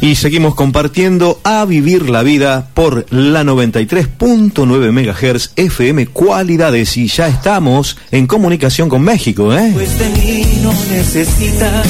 Y 0.00 0.14
seguimos 0.14 0.54
compartiendo 0.54 1.40
a 1.42 1.64
vivir 1.64 2.08
la 2.08 2.22
vida 2.22 2.68
por 2.72 3.12
la 3.12 3.42
93.9 3.42 4.92
MHz 4.92 5.50
FM 5.56 6.06
Cualidades 6.08 6.96
y 6.96 7.08
ya 7.08 7.26
estamos 7.26 7.96
en 8.12 8.28
comunicación 8.28 8.88
con 8.88 9.02
México, 9.02 9.52
¿eh? 9.52 9.70
Pues 9.74 9.98
de 9.98 10.08
mí 10.10 10.60
no 10.62 10.72
necesitas. 10.92 11.86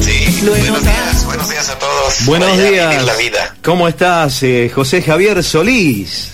Sí, 0.00 0.46
buenos 0.46 0.82
días, 0.82 1.24
buenos 1.26 1.50
días 1.50 1.68
a 1.68 1.78
todos. 1.80 2.26
Buenos 2.26 2.50
Vaya 2.50 2.62
a 2.62 2.70
días. 2.70 2.90
vivir 2.90 3.04
la 3.06 3.16
vida. 3.16 3.56
¿Cómo 3.64 3.88
estás, 3.88 4.40
eh, 4.44 4.70
José 4.72 5.02
Javier 5.02 5.42
Solís? 5.42 6.30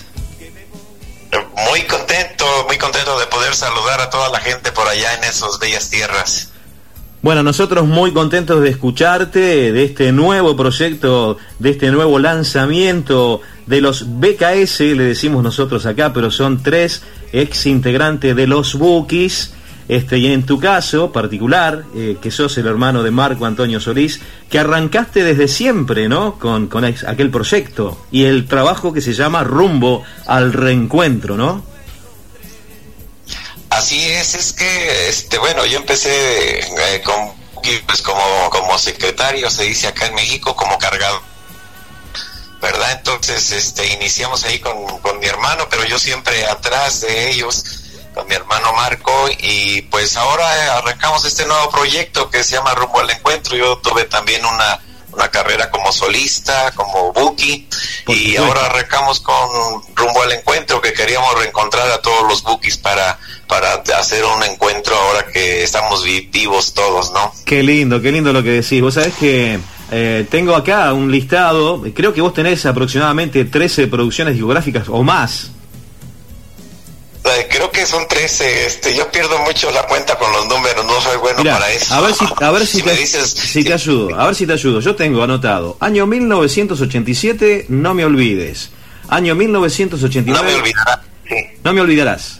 Muy 1.71 1.81
contento, 1.83 2.45
muy 2.67 2.77
contento 2.77 3.19
de 3.19 3.25
poder 3.27 3.55
saludar 3.55 3.99
a 4.01 4.09
toda 4.11 4.29
la 4.29 4.39
gente 4.41 4.71
por 4.73 4.87
allá 4.87 5.15
en 5.15 5.23
esas 5.23 5.57
bellas 5.59 5.89
tierras. 5.89 6.49
Bueno, 7.21 7.43
nosotros 7.43 7.87
muy 7.87 8.13
contentos 8.13 8.63
de 8.63 8.69
escucharte, 8.69 9.71
de 9.71 9.83
este 9.83 10.11
nuevo 10.11 10.55
proyecto, 10.55 11.37
de 11.59 11.69
este 11.69 11.91
nuevo 11.91 12.17
lanzamiento 12.17 13.41
de 13.67 13.79
los 13.79 14.19
BKS, 14.19 14.79
le 14.79 15.03
decimos 15.03 15.43
nosotros 15.43 15.85
acá, 15.85 16.13
pero 16.13 16.31
son 16.31 16.63
tres 16.63 17.03
ex 17.31 17.67
integrantes 17.67 18.35
de 18.35 18.47
los 18.47 18.73
Bookies. 18.73 19.53
Este, 19.87 20.17
y 20.17 20.27
en 20.27 20.43
tu 20.47 20.59
caso 20.59 21.11
particular, 21.11 21.83
eh, 21.95 22.17
que 22.19 22.31
sos 22.31 22.57
el 22.57 22.65
hermano 22.65 23.03
de 23.03 23.11
Marco 23.11 23.45
Antonio 23.45 23.79
Solís, 23.79 24.19
que 24.49 24.57
arrancaste 24.57 25.23
desde 25.23 25.47
siempre, 25.47 26.09
¿no? 26.09 26.39
Con, 26.39 26.67
con 26.67 26.85
aquel 26.85 27.29
proyecto 27.29 27.99
y 28.09 28.23
el 28.23 28.47
trabajo 28.47 28.93
que 28.93 29.01
se 29.01 29.13
llama 29.13 29.43
Rumbo 29.43 30.03
al 30.25 30.53
Reencuentro, 30.53 31.37
¿no? 31.37 31.70
Así 33.81 34.11
es, 34.11 34.35
es 34.35 34.53
que, 34.53 35.09
este, 35.09 35.39
bueno, 35.39 35.65
yo 35.65 35.79
empecé 35.79 36.59
eh, 36.59 37.01
con, 37.03 37.33
pues 37.87 38.03
como, 38.03 38.47
como 38.51 38.77
secretario, 38.77 39.49
se 39.49 39.63
dice 39.63 39.87
acá 39.87 40.05
en 40.05 40.13
México, 40.13 40.55
como 40.55 40.77
cargado. 40.77 41.19
¿Verdad? 42.61 42.91
Entonces, 42.91 43.49
este, 43.49 43.87
iniciamos 43.87 44.43
ahí 44.43 44.59
con, 44.59 44.99
con 44.99 45.17
mi 45.17 45.25
hermano, 45.25 45.67
pero 45.67 45.83
yo 45.85 45.97
siempre 45.97 46.45
atrás 46.45 47.01
de 47.01 47.31
ellos, 47.31 47.63
con 48.13 48.27
mi 48.27 48.35
hermano 48.35 48.71
Marco, 48.73 49.27
y 49.39 49.81
pues 49.81 50.15
ahora 50.15 50.77
arrancamos 50.77 51.25
este 51.25 51.47
nuevo 51.47 51.71
proyecto 51.71 52.29
que 52.29 52.43
se 52.43 52.57
llama 52.57 52.75
Rumbo 52.75 52.99
al 52.99 53.09
Encuentro. 53.09 53.55
Yo 53.57 53.79
tuve 53.79 54.05
también 54.05 54.45
una, 54.45 54.79
una 55.13 55.29
carrera 55.29 55.69
como 55.69 55.91
solista, 55.91 56.71
como 56.75 57.11
Buki, 57.13 57.67
y 58.07 58.35
ahora 58.37 58.65
arrancamos 58.65 59.19
con 59.19 59.35
Rumbo 59.95 60.21
al 60.23 60.31
Encuentro, 60.33 60.81
que 60.81 60.93
queríamos 60.93 61.37
reencontrar 61.37 61.89
a 61.91 62.01
todos 62.01 62.27
los 62.27 62.43
Bukis 62.43 62.77
para, 62.77 63.19
para 63.47 63.73
hacer 63.97 64.23
un 64.25 64.43
encuentro 64.43 64.95
ahora 64.95 65.25
que 65.31 65.63
estamos 65.63 66.03
vi- 66.03 66.29
vivos 66.31 66.73
todos, 66.73 67.11
¿no? 67.11 67.33
Qué 67.45 67.61
lindo, 67.63 68.01
qué 68.01 68.11
lindo 68.11 68.31
lo 68.33 68.41
que 68.43 68.49
decís. 68.51 68.81
Vos 68.81 68.93
sabés 68.95 69.13
que 69.15 69.59
eh, 69.91 70.25
tengo 70.29 70.55
acá 70.55 70.93
un 70.93 71.11
listado, 71.11 71.83
creo 71.93 72.13
que 72.13 72.21
vos 72.21 72.33
tenés 72.33 72.65
aproximadamente 72.65 73.43
13 73.45 73.87
producciones 73.87 74.33
discográficas 74.35 74.87
o 74.89 75.03
más. 75.03 75.51
Eh, 77.37 77.47
Creo 77.49 77.71
que 77.71 77.85
son 77.85 78.07
13, 78.07 78.65
este, 78.65 78.95
yo 78.95 79.09
pierdo 79.11 79.37
mucho 79.39 79.71
la 79.71 79.83
cuenta 79.83 80.17
con 80.17 80.31
los 80.31 80.47
números, 80.47 80.85
no 80.85 80.99
soy 81.01 81.17
bueno 81.17 81.43
para 81.43 81.71
eso. 81.71 81.93
a 81.93 82.01
ver 82.01 82.13
si, 82.13 82.25
a 82.41 82.51
ver 82.51 82.65
si, 82.67 82.77
me 82.83 82.91
te, 82.93 82.97
dices, 82.99 83.29
si 83.29 83.63
te 83.63 83.73
ayudo, 83.73 84.19
a 84.19 84.25
ver 84.25 84.35
si 84.35 84.45
te 84.47 84.53
ayudo. 84.53 84.79
Yo 84.79 84.95
tengo 84.95 85.23
anotado, 85.23 85.77
año 85.79 86.05
1987, 86.07 87.65
no 87.69 87.93
me 87.93 88.05
olvides. 88.05 88.71
Año 89.07 89.33
no 89.33 89.39
me 89.39 89.45
1989, 89.45 90.55
olvidará. 90.55 91.01
Sí. 91.27 91.35
no 91.63 91.73
me 91.73 91.81
olvidarás. 91.81 92.39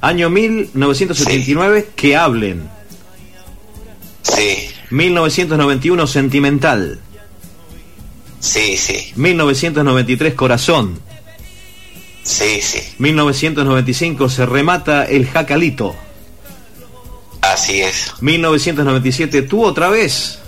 Año 0.00 0.30
1989, 0.30 1.88
que 1.96 2.16
hablen. 2.16 2.68
sí, 4.22 4.70
1991, 4.90 6.06
sentimental. 6.06 7.00
sí, 8.40 8.76
sí, 8.76 9.12
1993, 9.16 10.34
corazón. 10.34 11.07
Sí, 12.28 12.60
sí, 12.60 12.80
1995 12.98 14.28
se 14.28 14.46
remata 14.46 15.04
el 15.04 15.26
jacalito. 15.26 15.96
así 17.40 17.80
es, 17.80 18.12
1997 18.20 19.42
tú 19.42 19.64
otra 19.64 19.88
vez. 19.88 20.38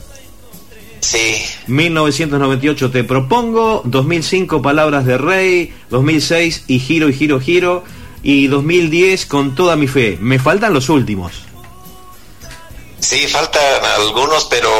sí, 1.00 1.36
1998 1.66 2.90
te 2.90 3.04
propongo. 3.04 3.82
2005 3.84 4.62
palabras 4.62 5.06
de 5.06 5.18
rey. 5.18 5.72
2006 5.90 6.64
y 6.66 6.78
giro 6.78 7.08
y 7.08 7.14
giro 7.14 7.40
giro. 7.40 7.84
Y 8.22 8.48
2010 8.48 9.26
con 9.26 9.54
toda 9.54 9.76
mi 9.76 9.86
fe. 9.86 10.18
Me 10.20 10.38
faltan 10.38 10.74
los 10.74 10.90
últimos. 10.90 11.49
Sí, 13.00 13.26
faltan 13.28 13.84
algunos, 13.98 14.44
pero 14.46 14.70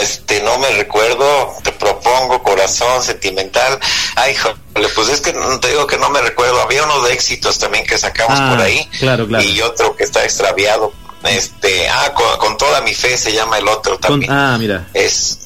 este, 0.00 0.42
no 0.42 0.58
me 0.58 0.70
recuerdo, 0.70 1.54
te 1.62 1.72
propongo 1.72 2.42
corazón 2.42 3.02
sentimental, 3.02 3.78
ay, 4.16 4.34
jole, 4.36 4.88
pues 4.94 5.08
es 5.08 5.20
que 5.20 5.32
no- 5.32 5.58
te 5.60 5.68
digo 5.68 5.86
que 5.86 5.98
no 5.98 6.10
me 6.10 6.20
recuerdo, 6.20 6.60
había 6.60 6.84
uno 6.84 7.02
de 7.02 7.12
éxitos 7.12 7.58
también 7.58 7.84
que 7.86 7.98
sacamos 7.98 8.38
Ah, 8.40 8.50
por 8.54 8.60
ahí, 8.64 8.88
claro, 8.98 9.26
claro. 9.26 9.44
y 9.44 9.60
otro 9.62 9.96
que 9.96 10.04
está 10.04 10.24
extraviado, 10.24 10.92
este, 11.28 11.88
ah, 11.88 12.12
con, 12.14 12.38
con 12.38 12.56
toda 12.58 12.80
mi 12.82 12.94
fe 12.94 13.16
se 13.16 13.32
llama 13.32 13.58
el 13.58 13.66
otro 13.68 13.92
Con- 13.98 14.20
también, 14.20 14.32
ah, 14.32 14.56
mira. 14.58 14.88
es, 14.92 15.38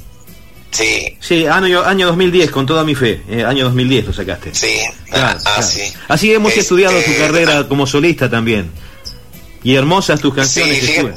sí, 0.71 1.17
Sí, 1.21 1.47
año, 1.47 1.83
año 1.85 2.07
2010 2.09 2.51
con 2.51 2.67
toda 2.67 2.85
mi 2.85 2.95
fe. 2.95 3.23
Eh, 3.29 3.45
año 3.45 3.65
2010 3.65 4.07
lo 4.07 4.13
sacaste. 4.13 4.55
sí, 4.55 4.81
Claro, 5.11 5.39
ah, 5.39 5.43
claro. 5.43 5.63
sí. 5.63 5.93
Así 6.09 6.33
hemos 6.35 6.51
Este, 6.51 6.61
estudiado 6.63 7.01
tu 7.01 7.17
carrera 7.17 7.67
como 7.69 7.87
solista 7.87 8.29
también. 8.31 8.71
Y 9.63 9.75
hermosas 9.77 10.21
tus 10.21 10.35
canciones 10.35 10.79
Sí. 10.85 11.09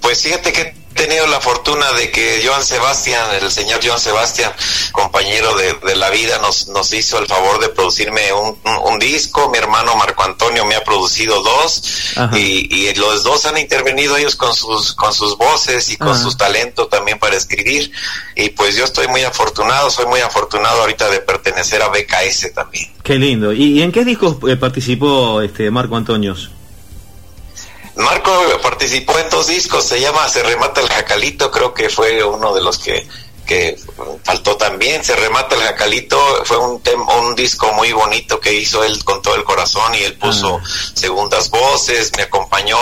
Pues 0.00 0.22
fíjate 0.22 0.52
que 0.52 0.60
he 0.60 0.74
tenido 0.94 1.26
la 1.26 1.40
fortuna 1.40 1.90
de 1.94 2.10
que 2.12 2.42
Joan 2.46 2.64
Sebastián, 2.64 3.24
el 3.40 3.50
señor 3.50 3.80
Joan 3.84 3.98
Sebastián, 3.98 4.52
compañero 4.92 5.56
de, 5.56 5.72
de 5.84 5.96
la 5.96 6.08
vida, 6.10 6.38
nos, 6.38 6.68
nos 6.68 6.92
hizo 6.92 7.18
el 7.18 7.26
favor 7.26 7.58
de 7.60 7.68
producirme 7.70 8.32
un, 8.32 8.58
un- 8.64 8.92
un 8.92 8.98
disco. 8.98 9.48
Mi 9.50 9.58
hermano 9.58 9.96
Marco 9.96 10.22
Antonio 10.22 10.64
me 10.64 10.76
ha 10.76 10.84
producido 10.84 11.42
dos 11.42 11.82
y, 12.34 12.72
y 12.88 12.94
los 12.94 13.24
dos 13.24 13.44
han 13.46 13.58
intervenido 13.58 14.16
ellos 14.16 14.36
con 14.36 14.54
sus, 14.54 14.92
con 14.94 15.12
sus 15.12 15.36
voces 15.36 15.90
y 15.90 15.96
con 15.96 16.10
Ajá. 16.10 16.22
sus 16.22 16.36
talentos 16.36 16.88
también 16.88 17.18
para 17.18 17.36
escribir. 17.36 17.90
Y 18.36 18.50
pues 18.50 18.76
yo 18.76 18.84
estoy 18.84 19.08
muy 19.08 19.22
afortunado, 19.22 19.90
soy 19.90 20.06
muy 20.06 20.20
afortunado 20.20 20.80
ahorita 20.82 21.08
de 21.10 21.20
pertenecer 21.20 21.82
a 21.82 21.88
BKS 21.88 22.52
también. 22.54 22.92
Qué 23.02 23.14
lindo. 23.18 23.52
¿Y, 23.52 23.78
y 23.78 23.82
en 23.82 23.90
qué 23.90 24.04
discos 24.04 24.36
eh, 24.48 24.56
participó 24.56 25.40
este 25.40 25.70
Marco 25.70 25.96
Antonio? 25.96 26.36
Marco 27.96 28.32
participó 28.62 29.18
en 29.18 29.30
dos 29.30 29.46
discos, 29.46 29.84
se 29.84 30.00
llama 30.00 30.28
Se 30.28 30.42
remata 30.42 30.80
el 30.80 30.88
jacalito, 30.88 31.50
creo 31.50 31.72
que 31.72 31.88
fue 31.88 32.24
uno 32.24 32.52
de 32.54 32.60
los 32.62 32.78
que, 32.78 33.06
que 33.46 33.76
faltó 34.24 34.56
también. 34.56 35.04
Se 35.04 35.14
remata 35.14 35.54
el 35.54 35.62
jacalito, 35.62 36.18
fue 36.44 36.56
un, 36.56 36.82
tem- 36.82 37.06
un 37.22 37.34
disco 37.36 37.72
muy 37.72 37.92
bonito 37.92 38.40
que 38.40 38.52
hizo 38.52 38.82
él 38.82 39.04
con 39.04 39.22
todo 39.22 39.36
el 39.36 39.44
corazón 39.44 39.94
y 39.94 39.98
él 40.02 40.14
puso 40.18 40.60
Ah. 40.60 40.68
segundas 40.94 41.50
voces, 41.50 42.10
me 42.16 42.24
acompañó 42.24 42.76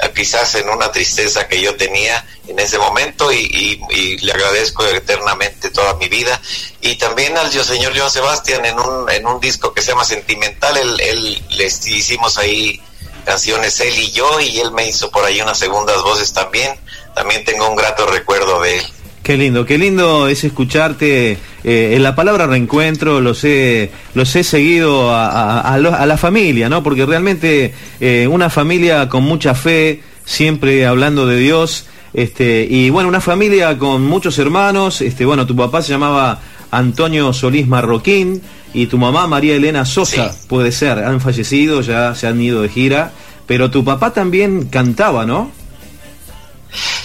eh, 0.00 0.12
quizás 0.14 0.54
en 0.54 0.68
una 0.68 0.92
tristeza 0.92 1.48
que 1.48 1.60
yo 1.60 1.74
tenía 1.76 2.24
en 2.46 2.58
ese 2.58 2.78
momento 2.78 3.32
y, 3.32 3.38
y- 3.38 3.80
y 3.90 4.18
le 4.18 4.32
agradezco 4.32 4.84
eternamente 4.86 5.70
toda 5.70 5.94
mi 5.94 6.08
vida. 6.08 6.40
Y 6.80 6.94
también 6.96 7.36
al 7.38 7.50
yo- 7.50 7.64
señor 7.64 7.96
Joan 7.98 8.10
Sebastián 8.10 8.64
en 8.66 8.78
un, 8.78 9.10
en 9.10 9.26
un 9.26 9.40
disco 9.40 9.72
que 9.74 9.82
se 9.82 9.90
llama 9.92 10.04
Sentimental, 10.04 10.76
él, 10.76 11.00
él 11.00 11.42
les 11.50 11.84
hicimos 11.88 12.38
ahí 12.38 12.80
canciones 13.24 13.80
él 13.80 13.94
y 13.98 14.10
yo 14.12 14.40
y 14.40 14.58
él 14.60 14.70
me 14.72 14.88
hizo 14.88 15.10
por 15.10 15.24
ahí 15.24 15.40
unas 15.40 15.58
segundas 15.58 15.96
voces 16.02 16.32
también. 16.32 16.72
También 17.14 17.44
tengo 17.44 17.68
un 17.68 17.76
grato 17.76 18.06
recuerdo 18.06 18.60
de 18.62 18.78
él. 18.78 18.82
Qué 19.22 19.38
lindo, 19.38 19.64
qué 19.64 19.78
lindo 19.78 20.28
es 20.28 20.44
escucharte 20.44 21.38
eh, 21.64 21.92
en 21.96 22.02
la 22.02 22.14
palabra 22.14 22.46
reencuentro, 22.46 23.22
los 23.22 23.42
he, 23.44 23.90
los 24.12 24.36
he 24.36 24.44
seguido 24.44 25.10
a, 25.14 25.60
a- 25.60 25.78
la 26.06 26.16
familia, 26.18 26.68
¿no? 26.68 26.82
Porque 26.82 27.06
realmente 27.06 27.74
eh, 28.00 28.28
una 28.30 28.50
familia 28.50 29.08
con 29.08 29.22
mucha 29.22 29.54
fe, 29.54 30.02
siempre 30.26 30.84
hablando 30.86 31.26
de 31.26 31.38
Dios, 31.38 31.86
este, 32.12 32.66
y 32.68 32.90
bueno, 32.90 33.08
una 33.08 33.22
familia 33.22 33.78
con 33.78 34.02
muchos 34.02 34.38
hermanos, 34.38 35.00
este, 35.00 35.24
bueno, 35.24 35.46
tu 35.46 35.56
papá 35.56 35.80
se 35.80 35.92
llamaba 35.92 36.40
Antonio 36.70 37.32
Solís 37.32 37.66
Marroquín 37.66 38.42
y 38.74 38.86
tu 38.86 38.98
mamá 38.98 39.26
María 39.26 39.54
Elena 39.56 39.84
Sosa, 39.84 40.30
Sí. 40.32 40.38
puede 40.48 40.72
ser, 40.72 40.98
han 40.98 41.20
fallecido, 41.20 41.80
ya 41.80 42.14
se 42.14 42.26
han 42.26 42.40
ido 42.40 42.60
de 42.62 42.68
gira, 42.68 43.12
pero 43.46 43.70
tu 43.70 43.84
papá 43.84 44.12
también 44.12 44.66
cantaba, 44.66 45.24
¿no? 45.24 45.50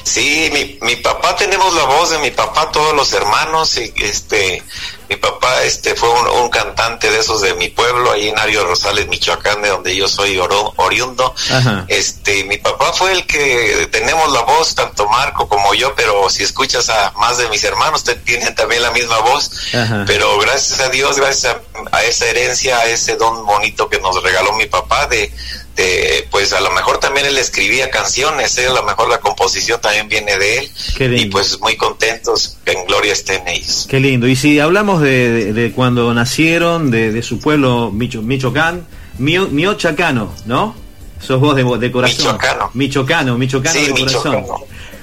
Sí, 0.04 0.50
mi, 0.54 0.78
mi 0.82 0.96
papá 0.98 1.36
tenemos 1.36 1.74
la 1.76 1.84
voz 1.84 2.10
de 2.12 2.18
mi 2.20 2.32
papá, 2.32 2.72
todos 2.72 2.94
los 2.96 3.12
hermanos, 3.14 3.78
y 3.78 3.94
este, 4.04 4.64
mi 5.08 5.16
papá 5.18 5.64
este 5.64 5.96
fue 5.96 6.10
un, 6.10 6.28
un 6.28 6.50
cantante 6.50 7.10
de 7.12 7.20
esos 7.20 7.42
de 7.42 7.54
mi 7.54 7.70
pueblo, 7.70 8.12
ahí 8.12 8.30
en 8.30 8.40
Ario 8.40 8.66
Rosales, 8.66 9.08
Michoacán, 9.08 9.62
de 9.62 9.70
donde 9.70 9.96
yo 9.96 10.08
soy 10.08 10.38
oro- 10.40 10.74
oriundo. 10.78 11.34
Ajá. 11.52 11.86
Este, 11.88 12.44
mi 12.46 12.58
papá 12.58 12.92
fue 12.94 13.12
el 13.12 13.26
que 13.28 13.88
tenemos 13.92 14.32
la 14.32 14.42
voz, 14.42 14.74
tanto 14.76 15.08
Marco 15.08 15.48
como 15.48 15.74
yo, 15.74 15.94
pero 15.96 16.30
si 16.30 16.44
escuchas 16.44 16.90
a 16.90 17.12
más 17.18 17.38
de 17.38 17.48
mis 17.50 17.64
hermanos, 17.64 18.04
te- 18.04 18.16
tienen 18.16 18.54
también 18.56 18.82
la 18.82 18.92
misma 18.92 19.20
voz. 19.20 19.52
Ajá. 19.74 20.04
Pero 20.08 20.38
gracias 20.40 20.80
a 20.80 20.90
Dios, 20.90 21.18
gracias 21.18 21.56
a, 21.92 21.96
a 21.98 22.04
esa 22.04 22.26
herencia, 22.26 22.80
a 22.80 22.86
ese 22.86 23.16
don 23.16 23.46
bonito 23.46 23.90
que 23.90 24.00
nos 24.00 24.22
regaló 24.24 24.54
mi 24.54 24.66
papá 24.66 25.06
de, 25.08 25.32
este, 25.80 26.28
pues 26.30 26.52
a 26.54 26.62
lo 26.62 26.72
mejor 26.72 27.00
también 27.00 27.26
él 27.26 27.38
escribía 27.38 27.90
canciones, 27.90 28.58
¿eh? 28.58 28.68
a 28.68 28.74
lo 28.74 28.84
mejor 28.84 29.10
la 29.10 29.20
composición 29.20 29.80
también 29.80 30.10
viene 30.10 30.38
de 30.38 30.60
él. 30.60 31.16
Y 31.18 31.26
pues 31.26 31.60
muy 31.62 31.78
contentos, 31.78 32.58
en 32.66 32.86
gloria 32.86 33.14
estén 33.14 33.48
ellos. 33.48 33.88
Qué 33.90 34.00
lindo. 34.00 34.28
Y 34.28 34.36
si 34.36 34.60
hablamos 34.60 35.02
de, 35.02 35.72
cuando 35.76 36.14
nacieron, 36.14 36.92
de, 36.92 37.22
su 37.24 37.40
pueblo 37.40 37.92
Micho, 37.92 38.22
Michoacán, 38.22 38.86
Miochacano, 39.20 40.34
¿no? 40.46 40.76
Sos 41.22 41.40
vos 41.40 41.56
de, 41.56 41.92
corazón. 41.92 42.18
Michoacano. 42.18 42.72
Michoacano, 42.74 43.38
Michoacano 43.38 43.80
de 43.80 43.92
corazón. 43.92 44.46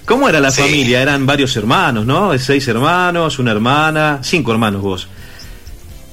¿Cómo 0.04 0.28
era 0.28 0.40
la 0.40 0.52
familia? 0.52 1.02
Eran 1.02 1.26
varios 1.26 1.56
hermanos, 1.56 2.06
¿no? 2.06 2.38
Seis 2.38 2.68
hermanos, 2.68 3.38
una 3.38 3.52
hermana, 3.52 4.20
cinco 4.22 4.52
hermanos 4.52 4.82
vos. 4.82 5.08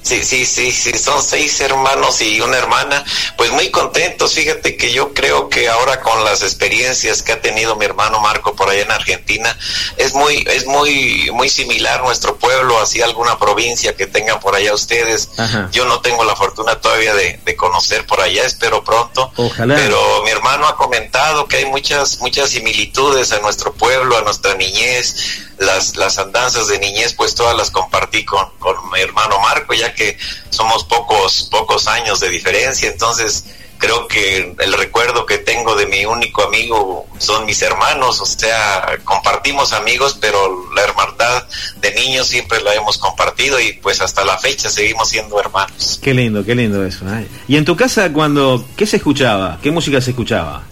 Sí, 0.04 0.22
sí, 0.24 0.46
sí, 0.46 0.72
sí, 0.72 0.98
son 0.98 1.24
seis 1.24 1.62
hermanos 1.62 2.22
y 2.22 2.42
una 2.42 2.58
hermana, 2.58 3.04
pues 3.38 3.52
muy 3.52 3.72
contentos. 3.72 4.34
Fíjate 4.34 4.76
que 4.76 4.92
yo 4.92 5.14
creo 5.14 5.48
que 5.48 5.70
ahora 5.70 6.02
con 6.02 6.26
las 6.26 6.44
experiencias 6.44 7.24
que 7.24 7.32
ha 7.32 7.42
tenido 7.42 7.78
mi 7.78 7.86
hermano 7.86 8.20
Marco 8.20 8.54
por 8.54 8.70
allá 8.70 8.82
en 8.82 8.92
Argentina, 8.92 9.58
es 9.96 10.14
muy, 10.14 10.44
es 10.48 10.66
muy, 10.66 11.32
muy 11.32 11.48
similar 11.48 12.04
nuestro 12.04 12.36
pueblo, 12.36 12.80
así 12.82 13.02
alguna 13.02 13.40
provincia 13.40 13.96
que 13.96 14.06
tengan 14.06 14.42
por 14.42 14.56
allá 14.56 14.74
ustedes. 14.74 15.30
Yo 15.72 15.86
no 15.86 16.02
tengo 16.02 16.26
la 16.26 16.36
fortuna 16.36 16.76
todavía 16.82 17.16
de, 17.16 17.40
de, 17.46 17.56
conocer 17.56 18.06
por 18.06 18.20
allá, 18.20 18.44
espero 18.46 18.84
pronto. 18.84 19.32
Ojalá. 19.38 19.76
Pero 19.76 20.24
mi 20.24 20.32
hermano 20.32 20.68
ha 20.68 20.76
comentado 20.76 21.48
que 21.48 21.58
hay 21.58 21.66
muchas, 21.66 22.20
muchas 22.20 22.50
similitudes 22.50 23.32
a 23.32 23.40
nuestro 23.40 23.72
pueblo, 23.74 24.18
a 24.18 24.22
nuestra 24.22 24.56
niñez 24.56 25.16
las, 25.58 25.96
las 25.96 26.18
andanzas 26.18 26.68
de 26.68 26.80
niñez, 26.80 27.14
pues 27.14 27.36
todas 27.36 27.56
las 27.56 27.72
compartí 27.72 28.26
con, 28.26 28.46
con 28.60 28.76
mi 28.92 29.00
hermano 29.00 29.40
Marco, 29.40 29.74
ya 29.74 29.94
que 29.94 30.18
somos 30.50 30.84
pocos, 30.86 31.48
pocos 31.52 31.88
años 31.88 32.20
de 32.20 32.30
diferencia, 32.30 32.90
entonces 32.90 33.46
creo 33.84 34.08
que 34.08 34.56
el 34.60 34.74
recuerdo 34.74 35.26
que 35.26 35.40
tengo 35.40 35.76
de 35.76 35.86
mi 35.88 36.06
único 36.06 36.44
amigo 36.44 37.06
son 37.18 37.46
mis 37.46 37.62
hermanos, 37.62 38.22
o 38.22 38.26
sea, 38.26 38.98
compartimos 39.04 39.74
amigos, 39.74 40.18
pero 40.22 40.72
la 40.74 40.84
hermandad 40.84 41.44
de 41.82 41.94
niños 41.94 42.28
siempre 42.28 42.62
la 42.62 42.74
hemos 42.76 42.98
compartido 42.98 43.60
y 43.60 43.74
pues 43.74 44.00
hasta 44.02 44.24
la 44.24 44.38
fecha 44.38 44.70
seguimos 44.70 45.10
siendo 45.10 45.38
hermanos. 45.38 46.00
Qué 46.02 46.14
lindo, 46.14 46.46
qué 46.46 46.56
lindo 46.56 46.86
eso. 46.86 47.06
Y 47.48 47.58
en 47.58 47.66
tu 47.66 47.76
casa 47.76 48.14
cuando, 48.14 48.66
¿qué 48.78 48.86
se 48.86 48.98
escuchaba? 48.98 49.60
¿Qué 49.62 49.70
música 49.70 50.00
se 50.00 50.12
escuchaba? 50.12 50.64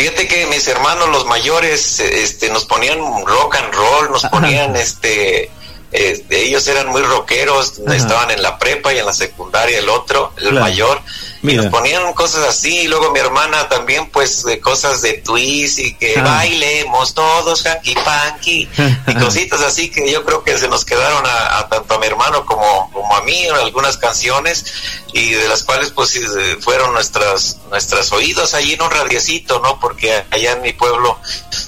Fíjate 0.00 0.28
que 0.28 0.46
mis 0.46 0.66
hermanos 0.66 1.10
los 1.10 1.26
mayores 1.26 2.00
este, 2.00 2.48
nos 2.48 2.64
ponían 2.64 2.98
rock 3.26 3.56
and 3.56 3.74
roll, 3.74 4.10
nos 4.10 4.24
ponían 4.24 4.74
este, 4.74 5.50
este 5.92 6.44
ellos 6.44 6.66
eran 6.68 6.88
muy 6.88 7.02
rockeros, 7.02 7.78
estaban 7.80 8.30
en 8.30 8.42
la 8.42 8.58
prepa 8.58 8.94
y 8.94 8.98
en 8.98 9.04
la 9.04 9.12
secundaria 9.12 9.78
el 9.78 9.90
otro, 9.90 10.32
el 10.38 10.54
mayor, 10.54 11.02
y 11.42 11.54
nos 11.54 11.66
ponían 11.66 12.12
cosas 12.12 12.46
así, 12.48 12.80
y 12.80 12.88
luego 12.88 13.12
mi 13.12 13.20
hermana 13.20 13.68
también, 13.68 14.10
pues, 14.10 14.44
de 14.44 14.60
cosas 14.60 15.00
de 15.02 15.14
twist 15.14 15.78
y 15.78 15.94
que 15.94 16.14
ah. 16.18 16.22
bailemos 16.22 17.14
todos, 17.14 17.64
hanky 17.64 17.94
panky, 17.94 18.68
y 19.06 19.14
cositas 19.18 19.60
así 19.62 19.90
que 19.90 20.10
yo 20.10 20.24
creo 20.24 20.44
que 20.44 20.58
se 20.58 20.68
nos 20.68 20.84
quedaron 20.84 21.24
a, 21.26 21.66
tanto 21.68 21.94
a 21.94 21.98
mi 21.98 22.06
hermano 22.06 22.44
como, 22.44 22.90
como 22.92 23.16
a 23.16 23.22
mí, 23.22 23.46
algunas 23.48 23.96
canciones, 23.96 24.64
y 25.12 25.30
de 25.30 25.48
las 25.48 25.62
cuales, 25.62 25.90
pues, 25.90 26.18
fueron 26.60 26.92
nuestras, 26.92 27.58
nuestras 27.70 28.12
oídos 28.12 28.54
ahí 28.54 28.74
en 28.74 28.82
un 28.82 28.90
radiecito, 28.90 29.60
¿no? 29.60 29.80
Porque 29.80 30.24
allá 30.30 30.52
en 30.52 30.62
mi 30.62 30.72
pueblo 30.72 31.18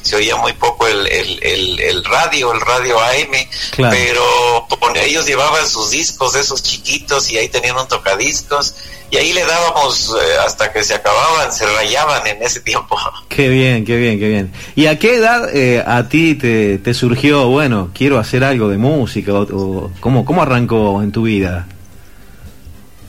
se 0.03 0.17
oía 0.17 0.37
muy 0.37 0.53
poco 0.53 0.87
el, 0.87 1.07
el, 1.07 1.81
el, 1.81 2.05
radio, 2.05 2.53
el 2.53 2.61
radio 2.61 3.01
AM, 3.01 3.49
pero 3.77 4.67
ellos 5.03 5.27
llevaban 5.27 5.69
sus 5.69 5.91
discos, 5.91 6.35
esos 6.35 6.63
chiquitos, 6.63 7.31
y 7.31 7.39
ahí 7.39 7.49
tenían 7.49 7.77
un 7.77 7.89
tocadiscos, 7.89 8.75
y 9.13 9.19
ahí 9.19 9.35
le 9.35 9.45
dábamos 9.45 10.17
eh, 10.19 10.39
hasta 10.39 10.73
que 10.73 10.83
se 10.83 10.95
acababan, 10.95 11.53
se 11.53 11.67
rayaban 11.67 12.27
en 12.27 12.43
ese 12.43 12.61
tiempo. 12.61 12.97
Qué 13.29 13.49
bien, 13.51 13.85
qué 13.85 13.97
bien, 13.97 14.19
qué 14.19 14.29
bien. 14.29 14.53
¿Y 14.75 14.87
a 14.87 14.99
qué 14.99 15.17
edad 15.17 15.55
eh, 15.55 15.85
a 15.87 16.09
ti 16.09 16.35
te, 16.35 16.79
te, 16.79 16.95
surgió, 16.95 17.47
bueno, 17.49 17.91
quiero 17.95 18.19
hacer 18.19 18.43
algo 18.43 18.69
de 18.69 18.79
música? 18.79 19.35
O, 19.35 19.91
¿cómo, 20.01 20.25
¿Cómo 20.25 20.43
arrancó 20.43 21.03
en 21.03 21.13
tu 21.13 21.23
vida? 21.23 21.67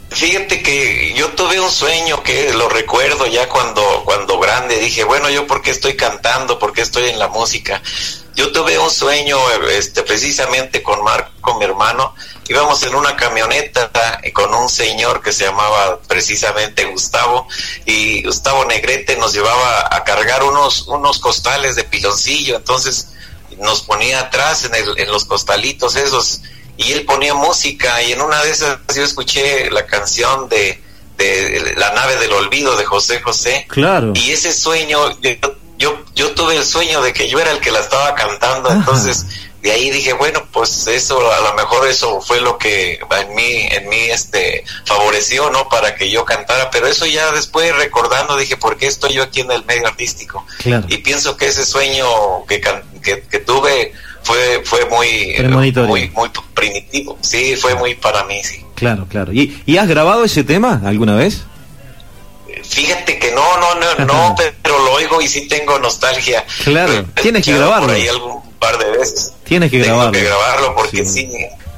Fíjate 0.09 0.61
que 0.61 1.13
yo 1.15 1.29
tuve 1.29 1.59
un 1.59 1.71
sueño 1.71 2.21
que 2.21 2.53
lo 2.53 2.67
recuerdo 2.67 3.25
ya 3.27 3.47
cuando, 3.47 4.03
cuando 4.03 4.39
grande, 4.39 4.79
dije, 4.79 5.05
bueno, 5.05 5.29
yo 5.29 5.47
por 5.47 5.61
qué 5.61 5.71
estoy 5.71 5.95
cantando, 5.95 6.59
por 6.59 6.73
qué 6.73 6.81
estoy 6.81 7.09
en 7.09 7.17
la 7.17 7.29
música. 7.29 7.81
Yo 8.35 8.51
tuve 8.51 8.77
un 8.77 8.89
sueño 8.89 9.37
este, 9.71 10.03
precisamente 10.03 10.83
con 10.83 11.01
Marco, 11.03 11.32
mi 11.57 11.65
hermano, 11.65 12.13
íbamos 12.47 12.83
en 12.83 12.95
una 12.95 13.15
camioneta 13.15 13.91
con 14.33 14.53
un 14.53 14.69
señor 14.69 15.21
que 15.21 15.31
se 15.31 15.45
llamaba 15.45 15.99
precisamente 16.07 16.85
Gustavo 16.85 17.47
y 17.85 18.23
Gustavo 18.23 18.65
Negrete 18.65 19.15
nos 19.17 19.33
llevaba 19.33 19.89
a 19.91 20.03
cargar 20.03 20.43
unos, 20.43 20.87
unos 20.87 21.19
costales 21.19 21.75
de 21.75 21.83
piloncillo, 21.83 22.57
entonces 22.57 23.09
nos 23.59 23.81
ponía 23.81 24.19
atrás 24.21 24.65
en, 24.65 24.75
el, 24.75 24.97
en 24.97 25.11
los 25.11 25.25
costalitos 25.25 25.95
esos 25.95 26.41
y 26.77 26.91
él 26.93 27.05
ponía 27.05 27.33
música 27.33 28.01
y 28.01 28.13
en 28.13 28.21
una 28.21 28.43
de 28.43 28.51
esas 28.51 28.79
yo 28.95 29.03
escuché 29.03 29.69
la 29.69 29.85
canción 29.85 30.49
de, 30.49 30.81
de 31.17 31.73
La 31.77 31.91
nave 31.93 32.17
del 32.17 32.31
olvido 32.33 32.75
de 32.77 32.85
José 32.85 33.21
José. 33.21 33.65
Claro. 33.69 34.13
Y 34.15 34.31
ese 34.31 34.53
sueño, 34.53 34.97
yo, 35.77 36.03
yo, 36.15 36.31
tuve 36.31 36.55
el 36.55 36.65
sueño 36.65 37.01
de 37.01 37.13
que 37.13 37.29
yo 37.29 37.39
era 37.39 37.51
el 37.51 37.59
que 37.59 37.71
la 37.71 37.79
estaba 37.79 38.15
cantando, 38.15 38.69
entonces 38.69 39.25
de 39.63 39.71
ahí 39.71 39.89
dije, 39.91 40.11
bueno, 40.11 40.45
pues 40.51 40.87
eso, 40.87 41.17
a 41.31 41.39
lo 41.39 41.53
mejor 41.53 41.87
eso 41.87 42.19
fue 42.19 42.41
lo 42.41 42.57
que 42.57 42.95
en 42.95 43.33
mí, 43.33 43.65
en 43.71 43.87
mí, 43.87 44.09
este, 44.09 44.65
favoreció, 44.83 45.49
¿no? 45.51 45.69
Para 45.69 45.95
que 45.95 46.11
yo 46.11 46.25
cantara, 46.25 46.69
pero 46.69 46.85
eso 46.85 47.05
ya 47.05 47.31
después 47.31 47.73
recordando 47.77 48.35
dije, 48.35 48.57
¿por 48.57 48.75
qué 48.75 48.87
estoy 48.87 49.13
yo 49.13 49.23
aquí 49.23 49.39
en 49.39 49.51
el 49.51 49.63
medio 49.63 49.87
artístico? 49.87 50.45
Y 50.89 50.97
pienso 50.97 51.37
que 51.37 51.47
ese 51.47 51.65
sueño 51.65 52.05
que, 52.45 52.59
que, 53.01 53.39
tuve 53.39 53.93
fue, 54.21 54.63
fue 54.65 54.85
muy, 54.89 55.33
muy, 55.47 56.09
muy 56.09 56.29
primitivo, 56.53 57.17
sí, 57.21 57.55
fue 57.55 57.73
muy 57.75 57.95
para 57.95 58.25
mí, 58.25 58.43
sí. 58.43 58.65
Claro, 58.75 59.07
claro. 59.09 59.31
¿Y, 59.31 59.61
¿Y 59.65 59.77
has 59.77 59.87
grabado 59.87 60.25
ese 60.25 60.43
tema 60.43 60.81
alguna 60.83 61.15
vez? 61.15 61.43
Fíjate 62.63 63.17
que 63.17 63.31
no, 63.31 63.59
no, 63.61 63.75
no, 63.75 64.05
no, 64.05 64.35
pero 64.61 64.77
lo 64.79 64.91
oigo 64.91 65.21
y 65.21 65.29
sí 65.29 65.47
tengo 65.47 65.79
nostalgia. 65.79 66.45
Claro, 66.65 67.05
tienes 67.21 67.45
que 67.45 67.53
grabarlo. 67.53 67.87
Por 67.87 67.95
ahí 67.95 68.07
algún 68.09 68.52
par 68.63 68.77
de 68.77 68.97
veces. 68.97 69.33
Tienes 69.43 69.69
que 69.69 69.79
tengo 69.81 69.97
grabarlo. 69.97 70.11
que 70.19 70.23
grabarlo 70.23 70.75
porque 70.75 71.05
sí. 71.05 71.29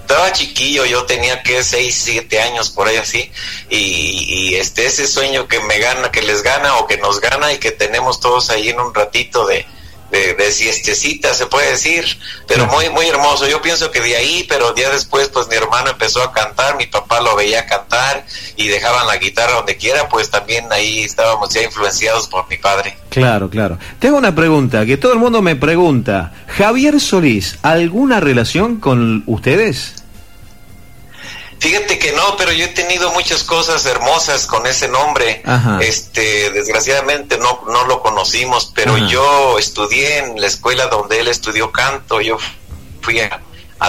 estaba 0.01 0.32
chiquillo, 0.32 0.86
yo 0.86 1.04
tenía 1.06 1.42
que 1.42 1.63
6, 1.63 2.01
7 2.04 2.39
años 2.42 2.70
por 2.70 2.88
ahí 2.88 2.98
así, 2.98 3.32
y, 3.70 4.51
y, 4.51 4.56
este 4.56 4.86
ese 4.86 5.08
sueño 5.08 5.48
que 5.48 5.60
me 5.62 5.80
gana, 5.80 6.12
que 6.12 6.22
les 6.22 6.44
gana 6.44 6.77
o 6.77 6.88
que 6.88 6.98
nos 6.98 7.20
gana 7.20 7.51
y 7.54 7.58
que 7.58 7.72
tenemos 7.72 8.20
todos 8.20 8.50
ahí 8.51 8.70
en 8.70 8.80
un 8.80 8.94
ratito 8.94 9.46
de, 9.48 9.65
de, 10.12 10.51
siestecita, 10.51 11.33
se 11.33 11.45
puede 11.47 11.71
decir, 11.71 12.05
pero 12.47 12.67
muy, 12.67 12.89
muy 12.89 13.07
hermoso. 13.07 13.47
Yo 13.47 13.62
pienso 13.62 13.91
que 13.91 14.00
de 14.00 14.15
ahí, 14.15 14.45
pero 14.47 14.74
día 14.74 14.89
después, 14.89 15.29
pues 15.29 15.47
mi 15.47 15.55
hermano 15.55 15.91
empezó 15.91 16.21
a 16.24 16.31
cantar, 16.31 16.77
mi 16.77 16.85
papá 16.85 17.21
lo 17.21 17.35
veía 17.35 17.65
cantar 17.65 18.25
y 18.55 18.67
dejaban 18.67 19.07
la 19.07 19.17
guitarra 19.17 19.53
donde 19.53 19.75
quiera, 19.77 20.07
pues 20.07 20.29
también 20.29 20.71
ahí 20.71 21.03
estábamos 21.03 21.53
ya 21.53 21.63
influenciados 21.63 22.27
por 22.27 22.47
mi 22.50 22.57
padre. 22.57 22.97
Claro, 23.09 23.50
claro. 23.50 23.77
Tengo 24.00 24.17
una 24.17 24.33
pregunta 24.33 24.85
que 24.85 24.97
todo 24.97 25.13
el 25.13 25.19
mundo 25.19 25.41
me 25.41 25.55
pregunta. 25.55 26.33
Javier 26.47 27.00
Solís, 27.00 27.57
¿alguna 27.62 28.19
relación 28.19 28.77
con 28.77 29.24
ustedes? 29.25 30.04
Fíjate 31.59 31.97
que 31.97 32.12
no, 32.12 32.35
pero 32.38 32.51
yo 32.51 32.65
he 32.65 32.69
tenido 32.69 33.12
muchas 33.12 33.43
cosas 33.43 33.85
hermosas 33.85 34.45
con 34.45 34.67
ese 34.67 34.88
nombre. 34.88 35.41
Este, 35.81 36.51
desgraciadamente 36.51 37.38
no, 37.38 37.63
no 37.67 37.85
lo 37.85 38.01
conocimos, 38.01 38.71
pero 38.75 38.97
yo 38.97 39.57
estudié 39.57 40.19
en 40.19 40.39
la 40.39 40.47
escuela 40.47 40.88
donde 40.88 41.19
él 41.19 41.27
estudió 41.27 41.71
canto. 41.71 42.21
Yo 42.21 42.38
fui 43.01 43.19
a, 43.19 43.41